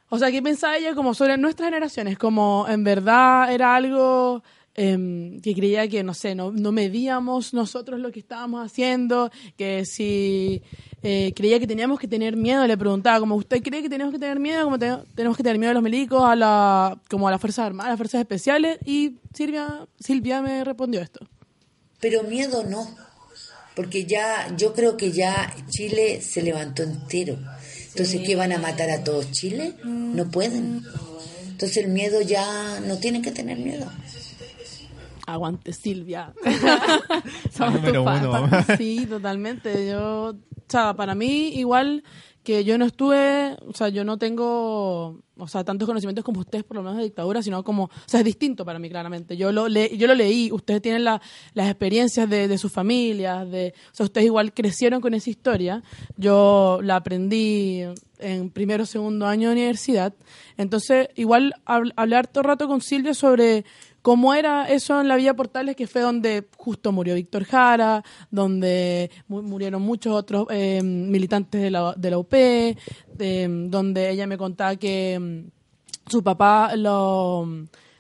[0.09, 2.19] o sea, ¿qué pensaba ella como sobre nuestras generaciones?
[2.19, 4.43] Como en verdad era algo
[4.77, 9.85] em, que creía que, no sé, no, no medíamos nosotros lo que estábamos haciendo, que
[9.87, 10.63] si
[11.03, 14.19] eh, creía que teníamos que tener miedo, le preguntaba, como usted cree que tenemos que
[14.19, 17.31] tener miedo, como te- tenemos que tener miedo a los milicos, a la, como a
[17.31, 21.27] las Fuerzas Armadas, a las Fuerzas Especiales, y Silvia, Silvia me respondió esto.
[22.01, 22.87] Pero miedo no,
[23.75, 27.39] porque ya, yo creo que ya Chile se levantó entero.
[27.89, 29.75] Entonces, ¿qué van a matar a todos Chile?
[29.85, 30.83] No pueden.
[31.49, 33.91] Entonces el miedo ya no tienen que tener miedo.
[35.27, 36.33] Aguante Silvia.
[37.53, 38.27] Somos número tus fans.
[38.27, 38.77] uno.
[38.79, 39.89] Sí, totalmente.
[39.89, 40.37] Yo, o
[40.69, 42.03] sea, para mí igual
[42.43, 46.63] que yo no estuve, o sea, yo no tengo, o sea, tantos conocimientos como ustedes
[46.63, 49.37] por lo menos de dictadura, sino como, o sea, es distinto para mí claramente.
[49.37, 51.21] Yo lo, le, yo lo leí, ustedes tienen la,
[51.55, 55.83] las experiencias de, de sus familias, de, o sea, ustedes igual crecieron con esa historia.
[56.17, 57.83] Yo la aprendí
[58.21, 60.15] en primero o segundo año de universidad.
[60.57, 63.65] Entonces, igual hab- hablé harto rato con Silvia sobre
[64.07, 69.11] cómo era eso en la Villa Portales, que fue donde justo murió Víctor Jara, donde
[69.27, 74.39] mu- murieron muchos otros eh, militantes de la, de la UP, de- donde ella me
[74.39, 77.49] contaba que mm, su papá lo,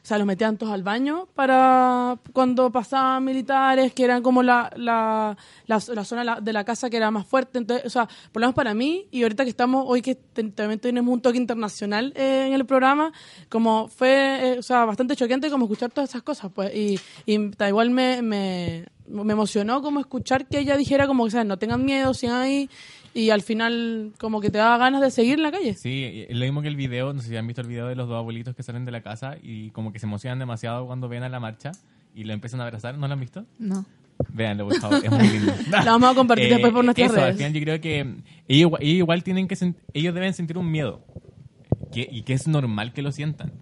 [0.06, 5.36] sea, los metían todos al baño para cuando pasaban militares, que eran como la, la,
[5.66, 7.58] la, zona de la- casa que era más fuerte.
[7.58, 10.78] Entonces, o sea, por lo menos para mí, y ahorita que estamos, hoy que también
[10.80, 13.12] tenemos un toque internacional eh, en el programa,
[13.48, 17.50] como fue, eh, o sea, bastante choqueante como escuchar todas esas cosas, pues, y, y
[17.50, 21.46] ta- igual me, me, me emocionó como escuchar que ella dijera como que, ¿sabes?
[21.46, 22.68] no tengan miedo, sigan ahí,
[23.16, 25.74] y al final como que te da ganas de seguir en la calle.
[25.74, 27.96] Sí, es lo mismo que el video, no sé si han visto el video de
[27.96, 31.08] los dos abuelitos que salen de la casa y como que se emocionan demasiado cuando
[31.08, 31.72] ven a la marcha
[32.14, 33.44] y lo empiezan a abrazar, ¿no lo han visto?
[33.58, 33.84] No.
[34.32, 35.52] Véanlo, por favor, es muy lindo.
[35.70, 37.36] La vamos a compartir después por nuestras eso, Al redes.
[37.36, 38.16] final yo creo que ellos,
[38.68, 39.56] igual- ellos igual tienen que
[39.92, 41.04] ellos deben sentir un miedo
[41.92, 43.52] que, y que es normal que lo sientan.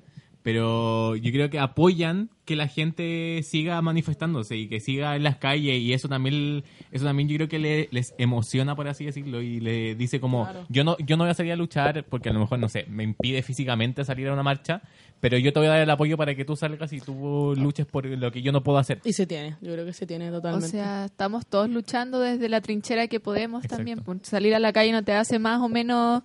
[0.45, 5.39] Pero yo creo que apoyan que la gente siga manifestándose y que siga en las
[5.39, 9.41] calles y eso también eso también yo creo que le- les emociona por así decirlo
[9.41, 10.67] y le dice como Claro.
[10.69, 12.85] yo no yo no voy a salir a luchar porque a lo mejor no sé
[12.91, 14.83] me impide físicamente salir a una marcha
[15.21, 17.87] pero yo te voy a dar el apoyo para que tú salgas y tú luches
[17.87, 20.29] por lo que yo no puedo hacer Y se tiene, yo creo que se tiene
[20.29, 20.69] O totalmente.
[20.69, 23.77] sea, estamos todos luchando desde la trinchera que podemos Exacto.
[23.79, 24.01] también.
[24.05, 26.23] pues, Salir a la calle no te hace más o menos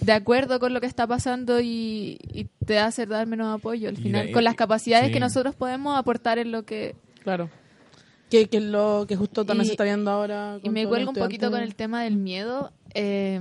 [0.00, 3.88] de acuerdo con lo que está pasando y, y te hace dar menos apoyo.
[3.88, 5.12] Al Y final, con las capacidades sí.
[5.12, 6.94] que nosotros podemos aportar en lo que...
[7.22, 7.50] Claro.
[8.30, 10.56] Que, que es lo que justo también Y- se está viendo ahora.
[10.58, 12.72] Y con me todos los cuelgo un poquito con el tema del miedo.
[12.94, 13.40] Eh,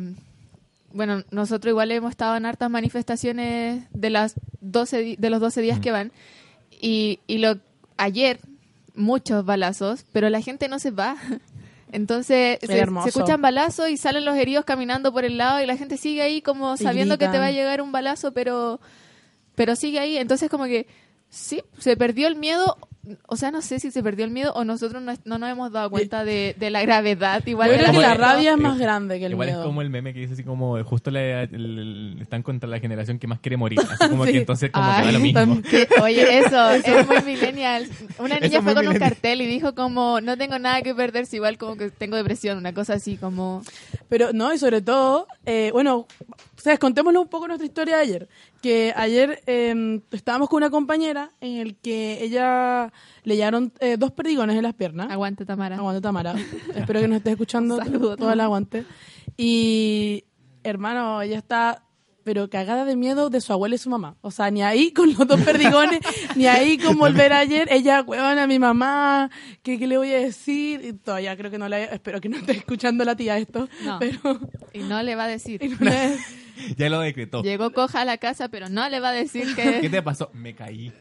[0.93, 5.61] bueno, nosotros igual hemos estado en hartas manifestaciones de las 12 di- de los 12
[5.61, 6.11] días que van
[6.81, 7.57] y, y lo
[7.97, 8.39] ayer
[8.95, 11.17] muchos balazos, pero la gente no se va.
[11.91, 15.77] Entonces Es se, escuchan balazos y salen los heridos caminando por el lado y la
[15.77, 18.79] gente sigue ahí como Y sabiendo que te va a llegar un balazo, pero
[19.55, 20.17] pero sigue ahí.
[20.17, 20.87] Entonces como que
[21.29, 22.77] sí, se perdió el miedo.
[23.27, 25.71] O sea, no sé si se perdió el miedo o nosotros no, no nos hemos
[25.71, 27.45] dado cuenta de, de la gravedad.
[27.45, 29.61] Igual Yo de creo que la la rabia es más grande que el Igual miedo.
[29.61, 33.19] es como el meme que dice así como justo le, le- están contra la generación
[33.19, 33.79] que más quiere morir.
[33.79, 34.31] Así como Sí.
[34.33, 35.61] que entonces como que Ay, da lo mismo.
[35.61, 37.87] Que, oye, eso, es muy millennial.
[38.19, 41.37] Una niña fue con un cartel y dijo como, no tengo nada que perder, si
[41.37, 43.61] igual como que tengo depresión, una cosa así como...
[44.09, 46.07] Pero no, y sobre todo, eh, bueno,
[46.57, 48.29] ustedes contémosle un poco nuestra historia de ayer.
[48.61, 52.91] Que ayer eh, estábamos con una compañera en el que ella
[53.23, 55.09] le llegaron eh, dos perdigones en las piernas.
[55.11, 55.77] Aguante, Tamara.
[55.77, 56.35] Aguante Tamara.
[56.75, 58.83] Espero que nos estés escuchando Saludos, todo el aguante.
[59.37, 60.25] Y
[60.63, 61.83] hermano, ella está
[62.23, 64.17] pero cagada de miedo de su abuela y su mamá.
[64.19, 66.01] O sea, ni ahí con los dos perdigones,
[66.35, 67.69] ni ahí con volver ayer.
[67.71, 69.31] Ella, huevona, a mi mamá,
[69.63, 70.83] ¿qué, ¿qué le voy a decir?
[70.83, 71.81] Y todavía creo que no la...
[71.85, 73.69] Espero que no esté escuchando la tía esto.
[73.85, 73.97] No.
[73.99, 74.41] Pero...
[74.73, 75.63] Y no le va a decir.
[75.63, 76.17] y no le-
[76.77, 77.41] Ya lo decretó.
[77.43, 79.89] Llegó coja a la casa, pero no le va a decir ¿Qué que...
[79.89, 80.29] te pasó?
[80.33, 80.91] Me caí.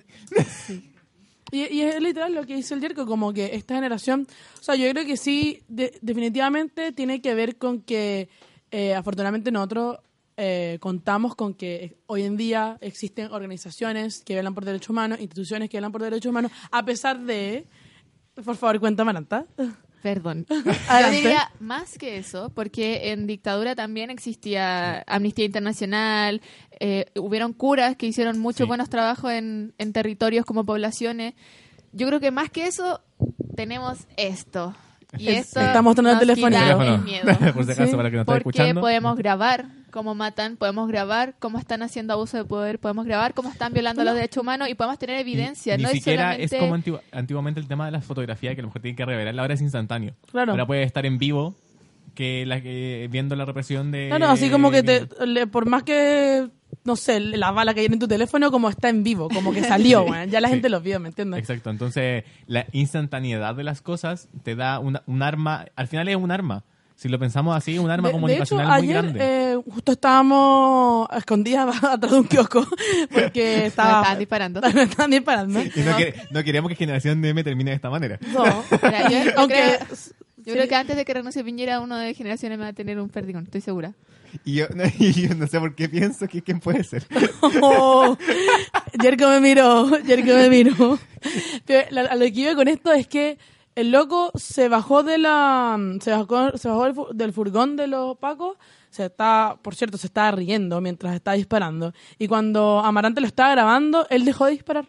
[1.53, 4.27] Y, y es literal lo que dice el Jerko, como que esta generación,
[4.59, 8.29] o sea, yo creo que sí, de- definitivamente tiene que ver con que
[8.73, 9.99] eh, afortunadamente nosotros
[10.37, 15.71] eh, contamos con que hoy en día existen organizaciones que velan por derechos humanos, instituciones
[15.71, 17.67] que velan por derechos humanos, a pesar de...
[18.45, 19.47] Por favor, cuéntame, Maranta.
[20.07, 20.47] Perdón.
[20.49, 26.41] Yo diría más que eso, porque en dictadura también existía Amnistía Internacional,
[26.79, 28.69] eh, hubieron curas que hicieron muchos Sí.
[28.69, 31.35] buenos trabajos en, en territorios como poblaciones.
[31.91, 33.01] Yo creo que más que eso,
[33.57, 34.77] tenemos esto.
[35.19, 36.99] Y Es- esto está mostrando el teléfono.
[36.99, 37.27] miedo.
[37.55, 37.97] Por si acaso, Sí.
[37.97, 38.81] para que nos esté Porque escuchando.
[38.81, 39.67] podemos grabar
[39.97, 44.05] cómo matan, podemos grabar cómo están haciendo abuso de poder, podemos grabar cómo están violando
[44.05, 45.75] los derechos humanos y podemos tener evidencia.
[45.79, 46.55] Ni, no ni es siquiera solamente...
[46.57, 49.07] es como antigua- antiguamente el tema de la fotografía que a lo mejor tiene que
[49.07, 50.15] revelar, ahora es instantáneo.
[50.31, 50.53] Claro.
[50.53, 51.55] Ahora puede estar en vivo
[52.15, 55.83] que la que viendo la represión de Claro, así como que te, le- por más
[55.83, 56.47] que,
[56.85, 59.63] no sé, la bala que hay en tu teléfono, como está en vivo, como que
[59.65, 60.29] salió, weón.
[60.31, 60.55] ya la Sí.
[60.55, 61.41] gente lo vio, ¿me entiendes?
[61.41, 66.17] Exacto, entonces la instantaneidad de las cosas te da una- un arma, al final es
[66.17, 66.65] un arma.
[66.97, 69.53] Si lo pensamos así, un arma De- comunicacional de hecho, muy ayer, grande.
[69.53, 72.67] eh, justo estábamos escondidas atrás de un kiosco
[73.13, 74.01] porque estaba...
[74.01, 74.61] estaban disparando.
[74.75, 75.61] Me estaban disparando.
[75.63, 75.97] y no,
[76.31, 78.19] no queremos que Generación DM termine de esta manera.
[78.33, 78.45] No.
[78.83, 79.79] Mira, yo, creo,
[80.39, 83.09] yo creo que antes de que renuncie Piñera, uno de generaciones va a tener un
[83.11, 83.93] perdigón, estoy segura.
[84.45, 87.07] Y yo, no, y yo no sé por qué pienso que quién puede ser.
[87.63, 88.17] Oh,
[89.01, 90.99] Jerko me miró, Jerko me miró.
[91.67, 93.39] Pero la- a lo que iba con esto es que
[93.77, 97.87] el loco se bajó de la se bajó, se bajó del, fu- del furgón de
[97.87, 98.57] los pacos
[98.91, 101.93] se está por cierto se estaba riendo mientras estaba disparando.
[102.19, 104.87] Y cuando Amarante lo estaba grabando él dejó de disparar.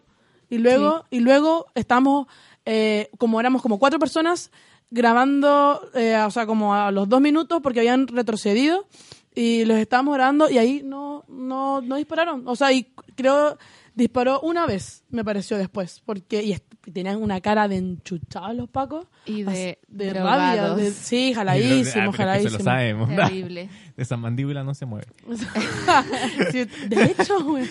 [0.50, 2.26] Y luego y luego estamos
[2.64, 4.50] eh, como éramos como cuatro personas
[4.90, 8.86] grabando eh, o sea como a los dos minutos porque habían retrocedido
[9.34, 12.48] y los estábamos grabando y ahí no no no dispararon.
[12.48, 13.58] O sea y creo
[13.94, 16.52] disparó una vez me pareció después porque y
[16.88, 21.36] est- tenían una cara de enchuchados los pacos Y de de rabia de- sí Ah,
[21.36, 23.08] jaladísimo que se jaladísimo lo sabemos.
[23.08, 23.68] Terrible.
[23.96, 25.06] Esa mandíbula no se mueve.
[26.52, 27.68] Sí, de hecho, weón,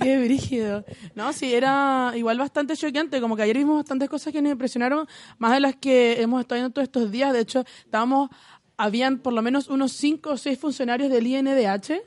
[0.00, 0.84] qué brígido.
[1.14, 5.06] No, sí, era igual bastante choqueante, como que ayer vimos bastantes cosas que nos impresionaron,
[5.38, 7.32] más de las que hemos estado viendo todos estos días.
[7.32, 8.30] De hecho, estábamos,
[8.76, 12.00] habían por lo menos unos cinco o seis funcionarios del INDH.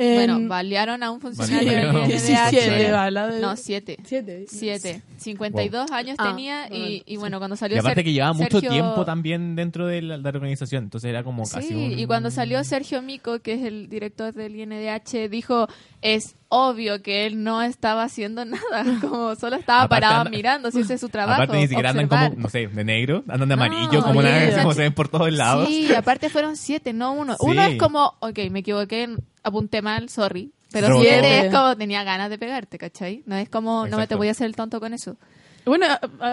[0.00, 1.86] En- Bueno, balearon a un funcionario del.
[1.86, 2.06] INDH.
[2.06, 3.96] 17 balas de- No, siete.
[4.04, 4.46] Siete.
[4.48, 5.02] Siete.
[5.18, 8.32] 52 años Ah, tenía y, bueno, y bueno, cuando salió Y aparte Ser- que llevaba
[8.32, 11.74] mucho Sergio- tiempo también dentro de la, de la organización, entonces era como casi Sí,
[11.74, 15.68] un- y cuando salió Sergio Mico, que es el director del INDH, dijo,
[16.02, 20.70] es obvio que él no estaba haciendo nada, como solo estaba Aparte parado anda- mirando,
[20.70, 21.42] si ese es su trabajo.
[21.42, 24.30] Aparte ni siquiera andan como, no sé, de negro, andan de No, amarillo, como, una,
[24.30, 24.62] olvídate.
[24.62, 25.68] como se ven por todos lados.
[25.68, 27.34] Sí, aparte fueron siete, no uno.
[27.40, 27.46] Sí.
[27.46, 29.08] Uno es como, ok, me equivoqué,
[29.42, 30.52] apunté mal, sorry.
[30.72, 31.08] Pero Robotó.
[31.08, 33.22] siete es como, tenía ganas de pegarte, ¿cachai?
[33.26, 35.16] No es como, no me te voy a hacer el tonto con eso.
[35.64, 35.86] Bueno,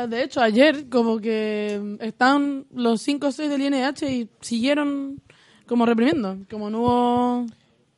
[0.08, 5.22] de hecho, ayer como que están los cinco o seis del INDH y siguieron
[5.66, 7.46] como reprimiendo, como no hubo...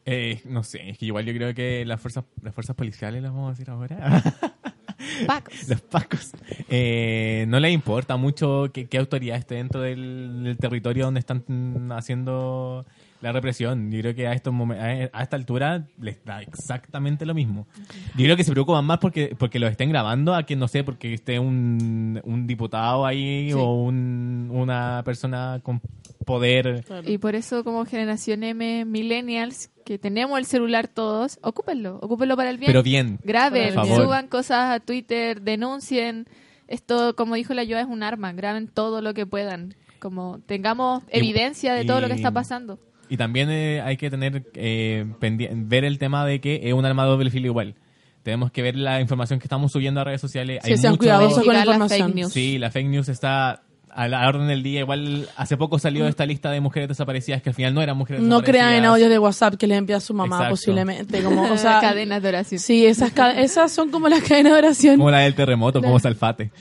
[0.06, 3.32] Eh, no sé, es que igual yo creo que las fuerzas, las fuerzas policiales, las
[3.32, 4.24] vamos a decir ahora,
[5.28, 5.69] Pacos.
[5.69, 6.32] los pacos,
[6.67, 11.91] eh, no les importa mucho qué, qué autoridad esté dentro del, del territorio donde están
[11.91, 12.86] haciendo
[13.21, 13.91] la represión.
[13.91, 17.67] Yo creo que a estos a, esta altura les da exactamente lo mismo.
[18.15, 20.84] Yo creo que se preocupan más porque porque los estén grabando a que no sé
[20.84, 25.82] porque esté un, un diputado ahí o un, una persona con
[26.25, 26.86] poder.
[27.05, 32.51] Y por eso como generación M, millennials, que tenemos el celular todos, ocúpenlo, ocúpenlo para
[32.51, 32.69] el bien.
[32.69, 33.19] Pero bien.
[33.23, 36.27] Graben, suban cosas a Twitter, denuncien.
[36.67, 38.32] Esto, como dijo la Joa, es un arma.
[38.34, 39.73] Graben todo lo que puedan.
[39.97, 42.79] Como tengamos evidencia de todo lo que está pasando.
[43.10, 47.04] Y también eh, hay que tener eh, ver el tema de que es un arma
[47.06, 47.76] de doble filo igual.
[48.24, 50.60] Tenemos que ver la información que estamos subiendo a redes sociales.
[50.63, 52.08] Sí, Hay sean mucho- cuidadosos con la información.
[52.10, 52.34] fake news.
[52.34, 54.82] Sí, la fake news está a la orden del día.
[54.82, 58.22] Igual hace poco salió esta lista de mujeres desaparecidas que al final no eran mujeres
[58.22, 58.93] No crean en desaparecidas.
[58.93, 60.52] audios de WhatsApp que le envía a su mamá Exacto.
[60.54, 61.24] posiblemente.
[61.24, 62.60] Como, o sea, Cadenas de oración.
[62.60, 64.98] Sí, esas, esas son como las cadenas de oración.
[64.98, 66.52] Como la del terremoto, como Salfate.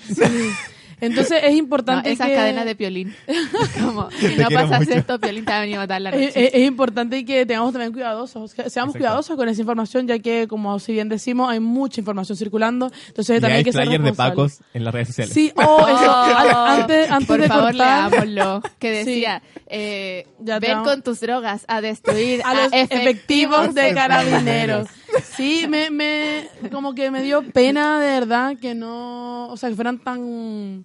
[1.00, 2.34] Entonces es No, importante esas que...
[2.34, 3.14] cadenas de piolín.
[3.80, 4.92] como, si no pasas mucho.
[4.94, 6.46] esto, piolín te va a venir a matar la Es, noche.
[6.48, 8.98] es- es importante que tengamos también cuidadosos, que seamos Exacto.
[8.98, 12.90] cuidadosos con esa información, ya que, como si bien decimos, hay mucha información circulando.
[13.08, 15.34] Entonces Y también hay que ser de pacos en las redes sociales.
[15.34, 16.10] Sí, oh, eso.
[16.10, 18.62] Oh, an- antes, antes Por de favor, cortar, leámoslo.
[18.78, 19.10] Que Sí.
[19.10, 24.88] decía, eh, Ya te ven con tus drogas a destruir a los efectivos de carabineros.
[24.88, 24.88] carabineros.
[25.36, 29.74] Sí, me, me, como que me dio pena de verdad que no, o sea, que
[29.74, 30.84] fueran tan,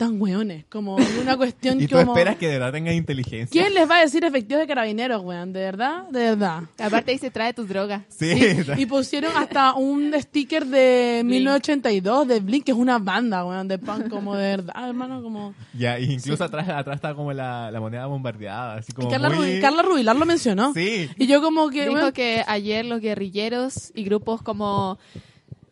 [0.00, 2.12] tan hueones, como una cuestión Y tú como...
[2.12, 3.48] esperas que de verdad tengan inteligencia.
[3.52, 5.52] ¿Quién les va a decir efectivos de carabineros, weón?
[5.52, 6.08] ¿De verdad?
[6.08, 6.62] De verdad.
[6.78, 8.04] Aparte dice, trae tus drogas.
[8.08, 8.32] Sí.
[8.78, 11.34] Y pusieron hasta un sticker de Blink.
[11.34, 15.54] 1982 de Blink, que es una banda, weón, de punk, como de verdad, hermano, como...
[15.74, 19.28] Ya, y incluso atrás, atrás está como la, la moneda bombardeada, así Y como Carla,
[19.28, 19.36] muy...
[19.36, 20.72] Rubi- Carla Rubilar lo mencionó.
[20.72, 21.10] Sí.
[21.18, 21.82] Y yo como que...
[21.82, 24.98] Dijo weón, que ayer los guerrilleros y grupos como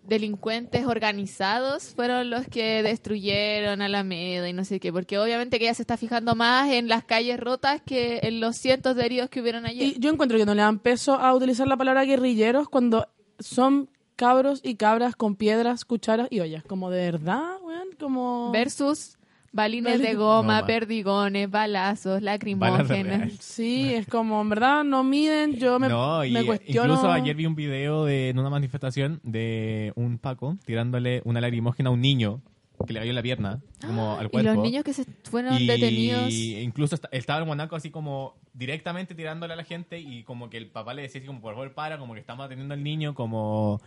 [0.09, 5.75] delincuentes organizados fueron los que destruyeron Alameda y no sé qué, porque obviamente que ella
[5.75, 9.41] se está fijando más en las calles rotas que en los cientos de heridos que
[9.41, 9.87] hubieron ayer.
[9.87, 13.91] Y yo encuentro que no le dan peso a utilizar la palabra guerrilleros cuando son
[14.17, 16.65] cabros y cabras con piedras, cucharas y ollas.
[16.65, 18.51] Como de verdad, weón, como...
[18.51, 19.18] Versus
[19.53, 20.67] balines de goma, Goma.
[20.67, 23.33] perdigones, balazos, lacrimógenas.
[23.41, 26.93] Sí, es como, en verdad, no miden, yo me, no, y me cuestiono...
[26.95, 31.89] incluso ayer vi un video de, en una manifestación de un Paco tirándole una lagrimógena
[31.91, 32.41] a un niño
[32.87, 34.53] que le cayó en la pierna, como al Y cuerpo.
[34.53, 36.33] los niños que se fueron Y detenidos.
[36.33, 40.59] incluso esta- estaba el guanaco así como directamente tirándole a la gente y como que
[40.59, 43.15] el papá le decía así como por favor para, como que estamos atendiendo al niño,
[43.15, 43.81] como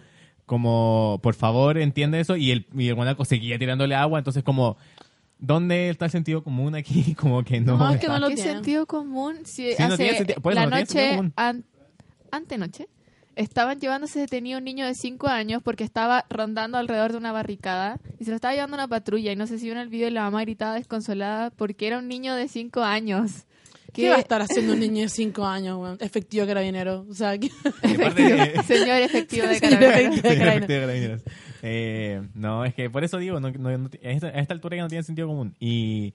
[0.46, 4.76] como por favor entiende eso y el, y el guanaco seguía tirándole agua, entonces como
[5.42, 7.14] ¿dónde está el sentido común aquí?
[7.20, 7.78] Como que no.
[7.78, 8.54] No, es que no lo ¿Qué tienen.
[8.56, 9.40] sentido común?
[9.44, 11.66] Si Sí, no hace tiene sentido- por eso la no noche, an-
[12.32, 12.88] antenoche,
[13.36, 18.00] estaban llevándose detenido un niño de 5 años porque estaba rondando alrededor de una barricada
[18.20, 19.32] y se lo estaba llevando una patrulla.
[19.32, 22.08] Y no sé si vieron el video y la mamá gritaba desconsolada porque era un
[22.08, 23.46] niño de 5 años.
[23.94, 25.98] ¿Qué va a estar haciendo un niño de 5 años, weón?
[26.00, 27.06] Efectivo carabinero.
[27.10, 27.40] O sea, eh,
[28.66, 30.18] Señor efectivo de Señor carabineros.
[30.18, 30.56] efectivo de Sí, carabineros.
[30.58, 31.22] efectivo de carabineros.
[31.64, 34.78] Eh, no, es que por eso digo, no, no- no- a, esta, a esta altura
[34.78, 35.56] ya no tiene sentido común.
[35.60, 36.14] Y,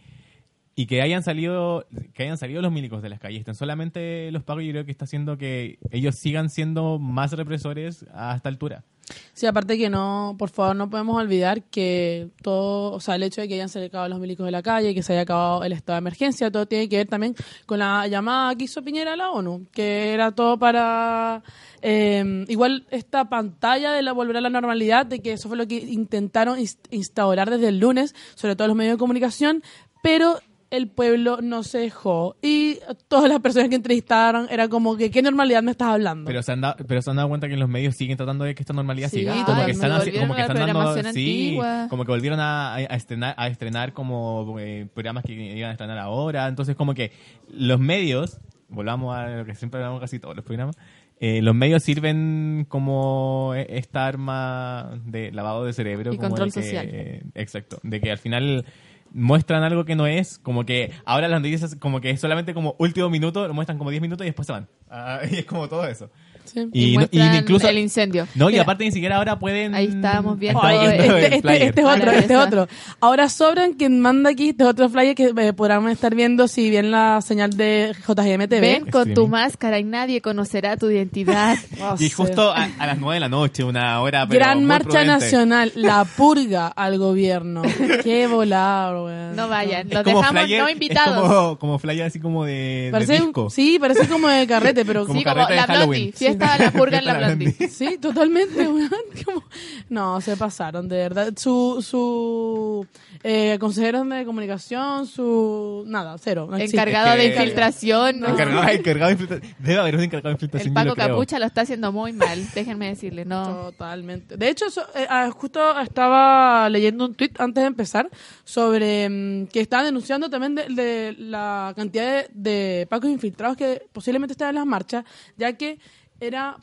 [0.74, 4.42] y que hayan salido que hayan salido los milicos de las calles, estén solamente los
[4.42, 8.84] pagos, yo creo que está haciendo que ellos sigan siendo más represores a esta altura.
[9.34, 13.40] Sí, aparte que no, por favor, no podemos olvidar que todo, o sea, el hecho
[13.40, 15.94] de que hayan sacado los milicos de la calle, que se haya acabado el estado
[15.94, 17.36] de emergencia, todo tiene que ver también
[17.66, 21.42] con la llamada que hizo Piñera a la ONU, que era todo para,
[21.82, 25.68] eh, igual esta pantalla de la volver a la normalidad, de que eso fue lo
[25.68, 29.62] que intentaron inst- instaurar desde el lunes, sobre todo los medios de comunicación,
[30.02, 30.40] pero
[30.70, 35.22] el pueblo no se dejó y todas las personas que entrevistaron era como que, ¿qué
[35.22, 36.26] normalidad me estás hablando?
[36.26, 38.54] Pero se han dado, pero se han dado cuenta que los medios siguen tratando de
[38.54, 39.44] que esta normalidad Sí, siga.
[39.44, 41.58] Como que están, como que están dando, sí,
[41.88, 45.98] como que volvieron a, a estrenar, a estrenar como eh, programas que iban a estrenar
[45.98, 46.48] ahora.
[46.48, 47.12] Entonces como que
[47.48, 48.38] los medios,
[48.68, 50.76] volvamos a lo que siempre hablamos casi todos los programas,
[51.18, 56.12] eh, los medios sirven como e- esta arma de lavado de cerebro.
[56.12, 56.88] Y como control que- social.
[56.90, 58.66] eh, exacto, de que al final
[59.12, 62.76] muestran algo que no es, como que ahora las noticias como que es solamente como
[62.78, 64.68] último minuto, lo muestran como 10 minutos y después se van.
[64.90, 66.10] Ah, y es como todo eso.
[66.46, 66.68] Sí.
[66.72, 68.26] Y, Y, no- y incluso el incendio.
[68.34, 69.74] no, y aparte ni siquiera ahora pueden.
[69.74, 71.62] Ahí estábamos viendo este, este- flyer.
[71.62, 72.18] este es otro, Maravilloso.
[72.20, 72.68] este es otro.
[73.00, 76.70] Ahora sobran quien manda aquí, este es otro flyer que eh, podrán estar viendo si
[76.70, 78.60] bien la señal de JGM TV.
[78.60, 81.56] Ven con tu máscara y nadie conocerá tu identidad.
[81.78, 84.26] Oh, Y justo a, a las 9 de la noche, una hora.
[84.26, 85.06] pero Gran marcha prudente.
[85.12, 87.62] nacional, la purga al gobierno.
[88.02, 89.36] Qué volado, weón.
[89.36, 91.20] No vayan, los como dejamos flyer, no es invitados.
[91.28, 92.52] como, como flyer así como de,
[92.86, 93.50] de Parece, disco.
[93.50, 95.78] sí, parece como de carrete, pero Como sí, como carrete de la Blondie.
[95.82, 96.12] Halloween.
[96.14, 97.52] Fiesta de la purga en la Blondie.
[97.68, 98.90] Sí, totalmente, weón.
[99.24, 99.44] Como-
[99.88, 101.32] No, se pasaron, de verdad.
[101.36, 102.86] Su, su
[103.22, 105.84] eh, consejero de comunicación, su...
[105.86, 106.46] Nada, cero.
[106.50, 106.76] no existe.
[106.76, 108.20] Encargado Es de infiltración.
[108.20, 108.28] ¿no?
[108.28, 109.54] Encargado, encargado de infiltración.
[109.58, 110.68] Debe haber un encargado de infiltración.
[110.68, 111.08] El yo Paco lo creo.
[111.08, 113.44] Capucha lo está haciendo muy mal, déjenme decirle, no.
[113.66, 114.36] Totalmente.
[114.36, 118.08] De hecho, eso, eh, ah, justo estaba leyendo un tweet antes de empezar
[118.44, 123.82] sobre mm, que estaban denunciando también de, de la cantidad de, de pacos infiltrados que
[123.92, 125.04] posiblemente estaban en las marchas,
[125.36, 125.78] ya que
[126.20, 126.56] era,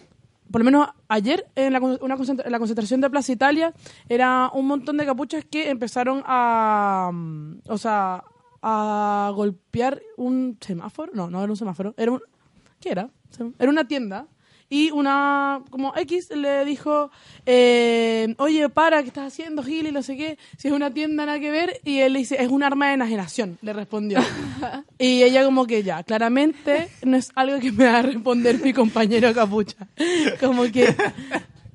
[0.52, 3.74] por lo menos ayer, en la, una en la concentración de Plaza Italia,
[4.10, 8.24] era un montón de capuchas que empezaron a, mm, o sea,
[8.62, 11.12] a golpear un semáforo.
[11.14, 12.22] No, no era un semáforo, era un...
[12.80, 13.10] ¿Qué era?
[13.60, 14.28] Era una tienda.
[14.70, 17.12] Y una, como X le dijo,
[17.46, 19.88] eh, oye, para, ¿qué estás haciendo, Gil?
[19.88, 20.38] Y no sé qué.
[20.58, 21.80] Si es una tienda, nada que ver.
[21.84, 24.20] Y él le dice, es un arma de enajenación, le respondió.
[24.98, 28.74] y ella como que ya, claramente no es algo que me va a responder mi
[28.74, 29.88] compañero Capucha.
[30.40, 30.96] como que...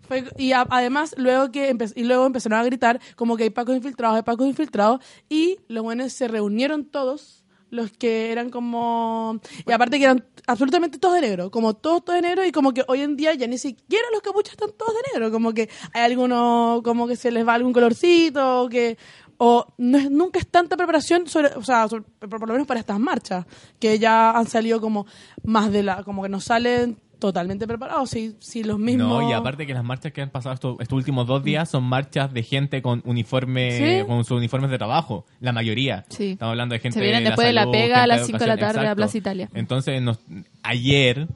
[0.09, 3.77] fue- y a- además, luego que y luego empezaron a gritar como que hay pacos
[3.77, 5.01] infiltrados, hay pacos infiltrados.
[5.29, 9.41] Y los buenos se reunieron todos los que eran como...
[9.67, 12.73] Y aparte que eran absolutamente todos de negro, como todos, todos de negro, y como
[12.73, 15.69] que hoy en día ya ni siquiera los capuchas están todos de negro, como que
[15.93, 18.97] hay algunos, como que se les va algún colorcito, o que...
[19.41, 22.67] O no es, nunca es tanta preparación, sobre, o sea, sobre- por, por lo menos
[22.67, 23.47] para estas marchas,
[23.79, 25.07] que ya han salido como
[25.45, 26.03] más de la...
[26.03, 29.23] como que no salen totalmente preparados, si, si los mismos...
[29.23, 31.85] No, y aparte que las marchas que han pasado estos, estos últimos dos días son
[31.85, 34.07] marchas de gente con uniforme, Sí.
[34.07, 36.05] con sus uniformes de trabajo, la mayoría.
[36.09, 36.31] Sí.
[36.33, 38.47] Estamos hablando de gente Se vienen de después de la pega a las cinco de
[38.47, 38.97] la tarde a exacto.
[38.97, 39.49] Plaza Italia.
[39.55, 40.21] Entonces, nos-
[40.63, 41.27] ayer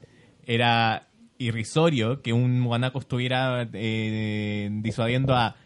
[0.47, 1.09] era
[1.39, 5.57] irrisorio que un guanaco estuviera eh, disuadiendo a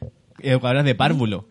[0.40, 1.46] educadoras de párvulo.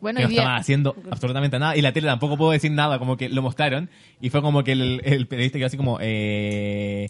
[0.00, 1.76] Bueno, que no estaban haciendo absolutamente nada.
[1.76, 3.88] Y la tele tampoco puedo decir nada, como que lo mostraron.
[4.20, 5.98] Y fue como que el, el periodista quedó así como...
[6.00, 7.08] Eh,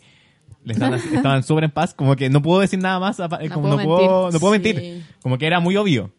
[0.67, 3.77] estaban, estaban súper en paz, como que no puedo decir nada más, No como puedo
[3.77, 4.61] no, puedo, no puedo Sí.
[4.61, 5.05] mentir.
[5.23, 6.11] Como que era muy obvio.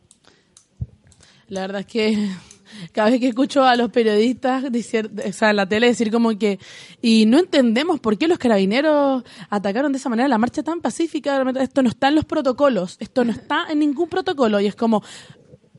[1.48, 2.30] La verdad es que
[2.92, 6.38] cada vez que escucho a los periodistas decir, o sea, en la tele decir como
[6.38, 6.60] que
[7.02, 11.44] y no entendemos por qué los carabineros atacaron de esa manera la marcha tan pacífica,
[11.60, 15.04] esto no está en los protocolos, esto no está en ningún protocolo y es como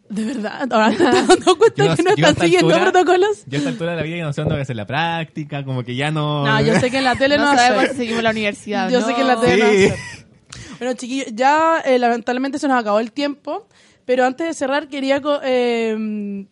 [0.09, 3.45] de verdad, ahora te estás dando cuenta que no están siguiendo altura- protocolos.
[3.47, 4.87] Yo a esta altura de la vida ya no sé dónde voy a hacer la
[4.87, 6.45] práctica, como que ya no...
[6.47, 8.31] No, yo sé que en la tele no, no va a sabemos si seguimos la
[8.31, 8.91] universidad.
[8.91, 9.07] Yo ¿no?
[9.07, 9.89] sé que en la tele no va a Sí.
[9.89, 9.99] ser.
[10.79, 13.67] Bueno, chiquillos, ya eh, lamentablemente se nos acabó el tiempo,
[14.05, 15.95] pero antes de cerrar quería co- eh,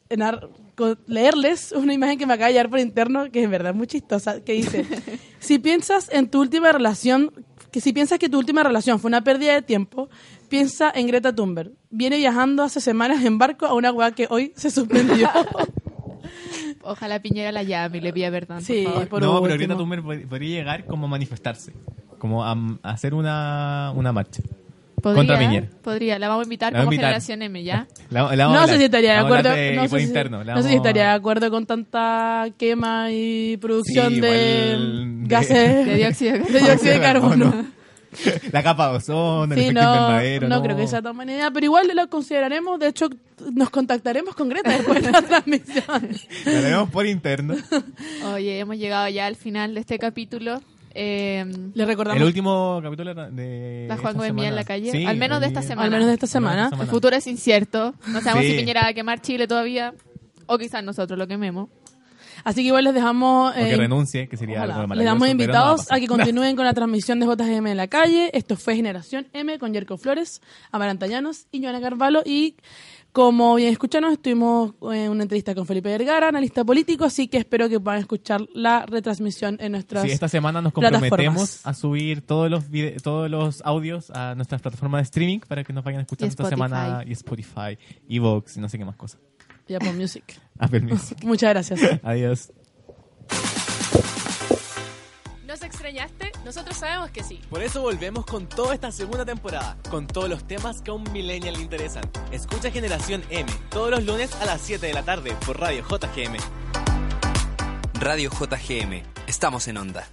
[0.08, 3.50] enar- co- leerles una imagen que me acaba de llegar por interno, que es en
[3.50, 4.86] verdad muy chistosa, que dice,
[5.40, 7.32] si piensas en tu última relación,
[7.70, 10.08] que si piensas que tu última relación fue una pérdida de tiempo,
[10.52, 11.72] piensa en Greta Thunberg.
[11.90, 15.28] Viene viajando hace semanas en barco a una weá que hoy se suspendió.
[16.82, 18.58] Ojalá Piñera la llame y le pida perdón.
[18.58, 19.08] por Sí, favor.
[19.08, 19.54] por no, pero.
[19.54, 21.72] Greta Thunberg pod- podría llegar como a manifestarse,
[22.18, 24.42] como a, a hacer una, una marcha.
[25.00, 25.68] Podría, Contra Piñera.
[25.82, 27.06] Podría, la vamos a invitar La como invitar.
[27.06, 27.86] generación M, ¿ya?
[28.10, 29.50] La- la vamos a No sé si estaría de acuerdo.
[29.50, 30.44] de no sé si- interno.
[30.44, 34.76] La no sé si vamos- estaría de acuerdo con tanta quema y producción Sí, de
[35.22, 37.64] gases De dióxido de de dióxido de carbono.
[38.52, 40.48] La capa de ozono, el Sí, efecto no, invernadero.
[40.48, 42.78] no creo que sea tan buena idea, pero igual lo consideraremos.
[42.78, 43.08] De hecho,
[43.52, 46.08] nos contactaremos con Greta después de la transmisión.
[46.44, 47.54] Lo haremos por interno.
[48.34, 50.60] Oye, hemos llegado ya al final de este capítulo.
[50.94, 51.44] Eh,
[51.74, 53.86] Le recordamos El último capítulo de.
[53.88, 54.90] La Juan Gómez Mía en la calle.
[54.92, 55.84] Sí, Al menos de esta el- semana.
[55.86, 56.70] al menos de esta semana.
[56.78, 57.94] El futuro es incierto.
[58.08, 58.50] No sabemos Sí.
[58.52, 59.94] si Piñera va a quemar Chile todavía.
[60.46, 61.70] O quizás nosotros lo quememos.
[62.44, 63.52] Así que igual les dejamos.
[63.52, 64.82] O que eh, renuncie, que sería ojalá.
[64.82, 67.88] algo les damos no invitados a, que continúen con la transmisión de JGM en la
[67.88, 68.30] calle.
[68.32, 70.40] Esto fue Generación M con Yerko Flores,
[70.70, 72.22] Amaranta Llanos y Joana Carvalho.
[72.24, 72.56] Y
[73.12, 77.04] como bien escucharon, estuvimos en una entrevista con Felipe Vergara, analista político.
[77.04, 80.04] Así que espero que puedan escuchar la retransmisión en nuestras.
[80.04, 82.64] Sí, esta semana nos comprometemos a subir todos los
[83.02, 86.68] todos los audios a nuestras plataformas de streaming para que nos vayan escuchando esta Spotify.
[86.68, 87.78] semana y Spotify,
[88.08, 89.20] Evox y no sé qué más cosas.
[89.66, 90.24] Y Apple Music.
[90.58, 91.18] Apple Music.
[91.24, 91.80] Muchas gracias.
[92.02, 92.52] Adiós.
[95.46, 96.32] ¿Nos extrañaste?
[96.44, 97.40] Nosotros sabemos que sí.
[97.50, 101.04] Por eso volvemos con toda esta segunda temporada, con todos los temas que a un
[101.12, 102.04] millennial le interesan.
[102.30, 106.36] Escucha Generación M todos los lunes a las 7 de la tarde por Radio JGM.
[108.00, 109.02] Radio JGM.
[109.26, 110.08] Estamos en onda.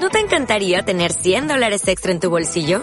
[0.00, 2.82] ¿No te encantaría tener 100 dólares extra en tu bolsillo?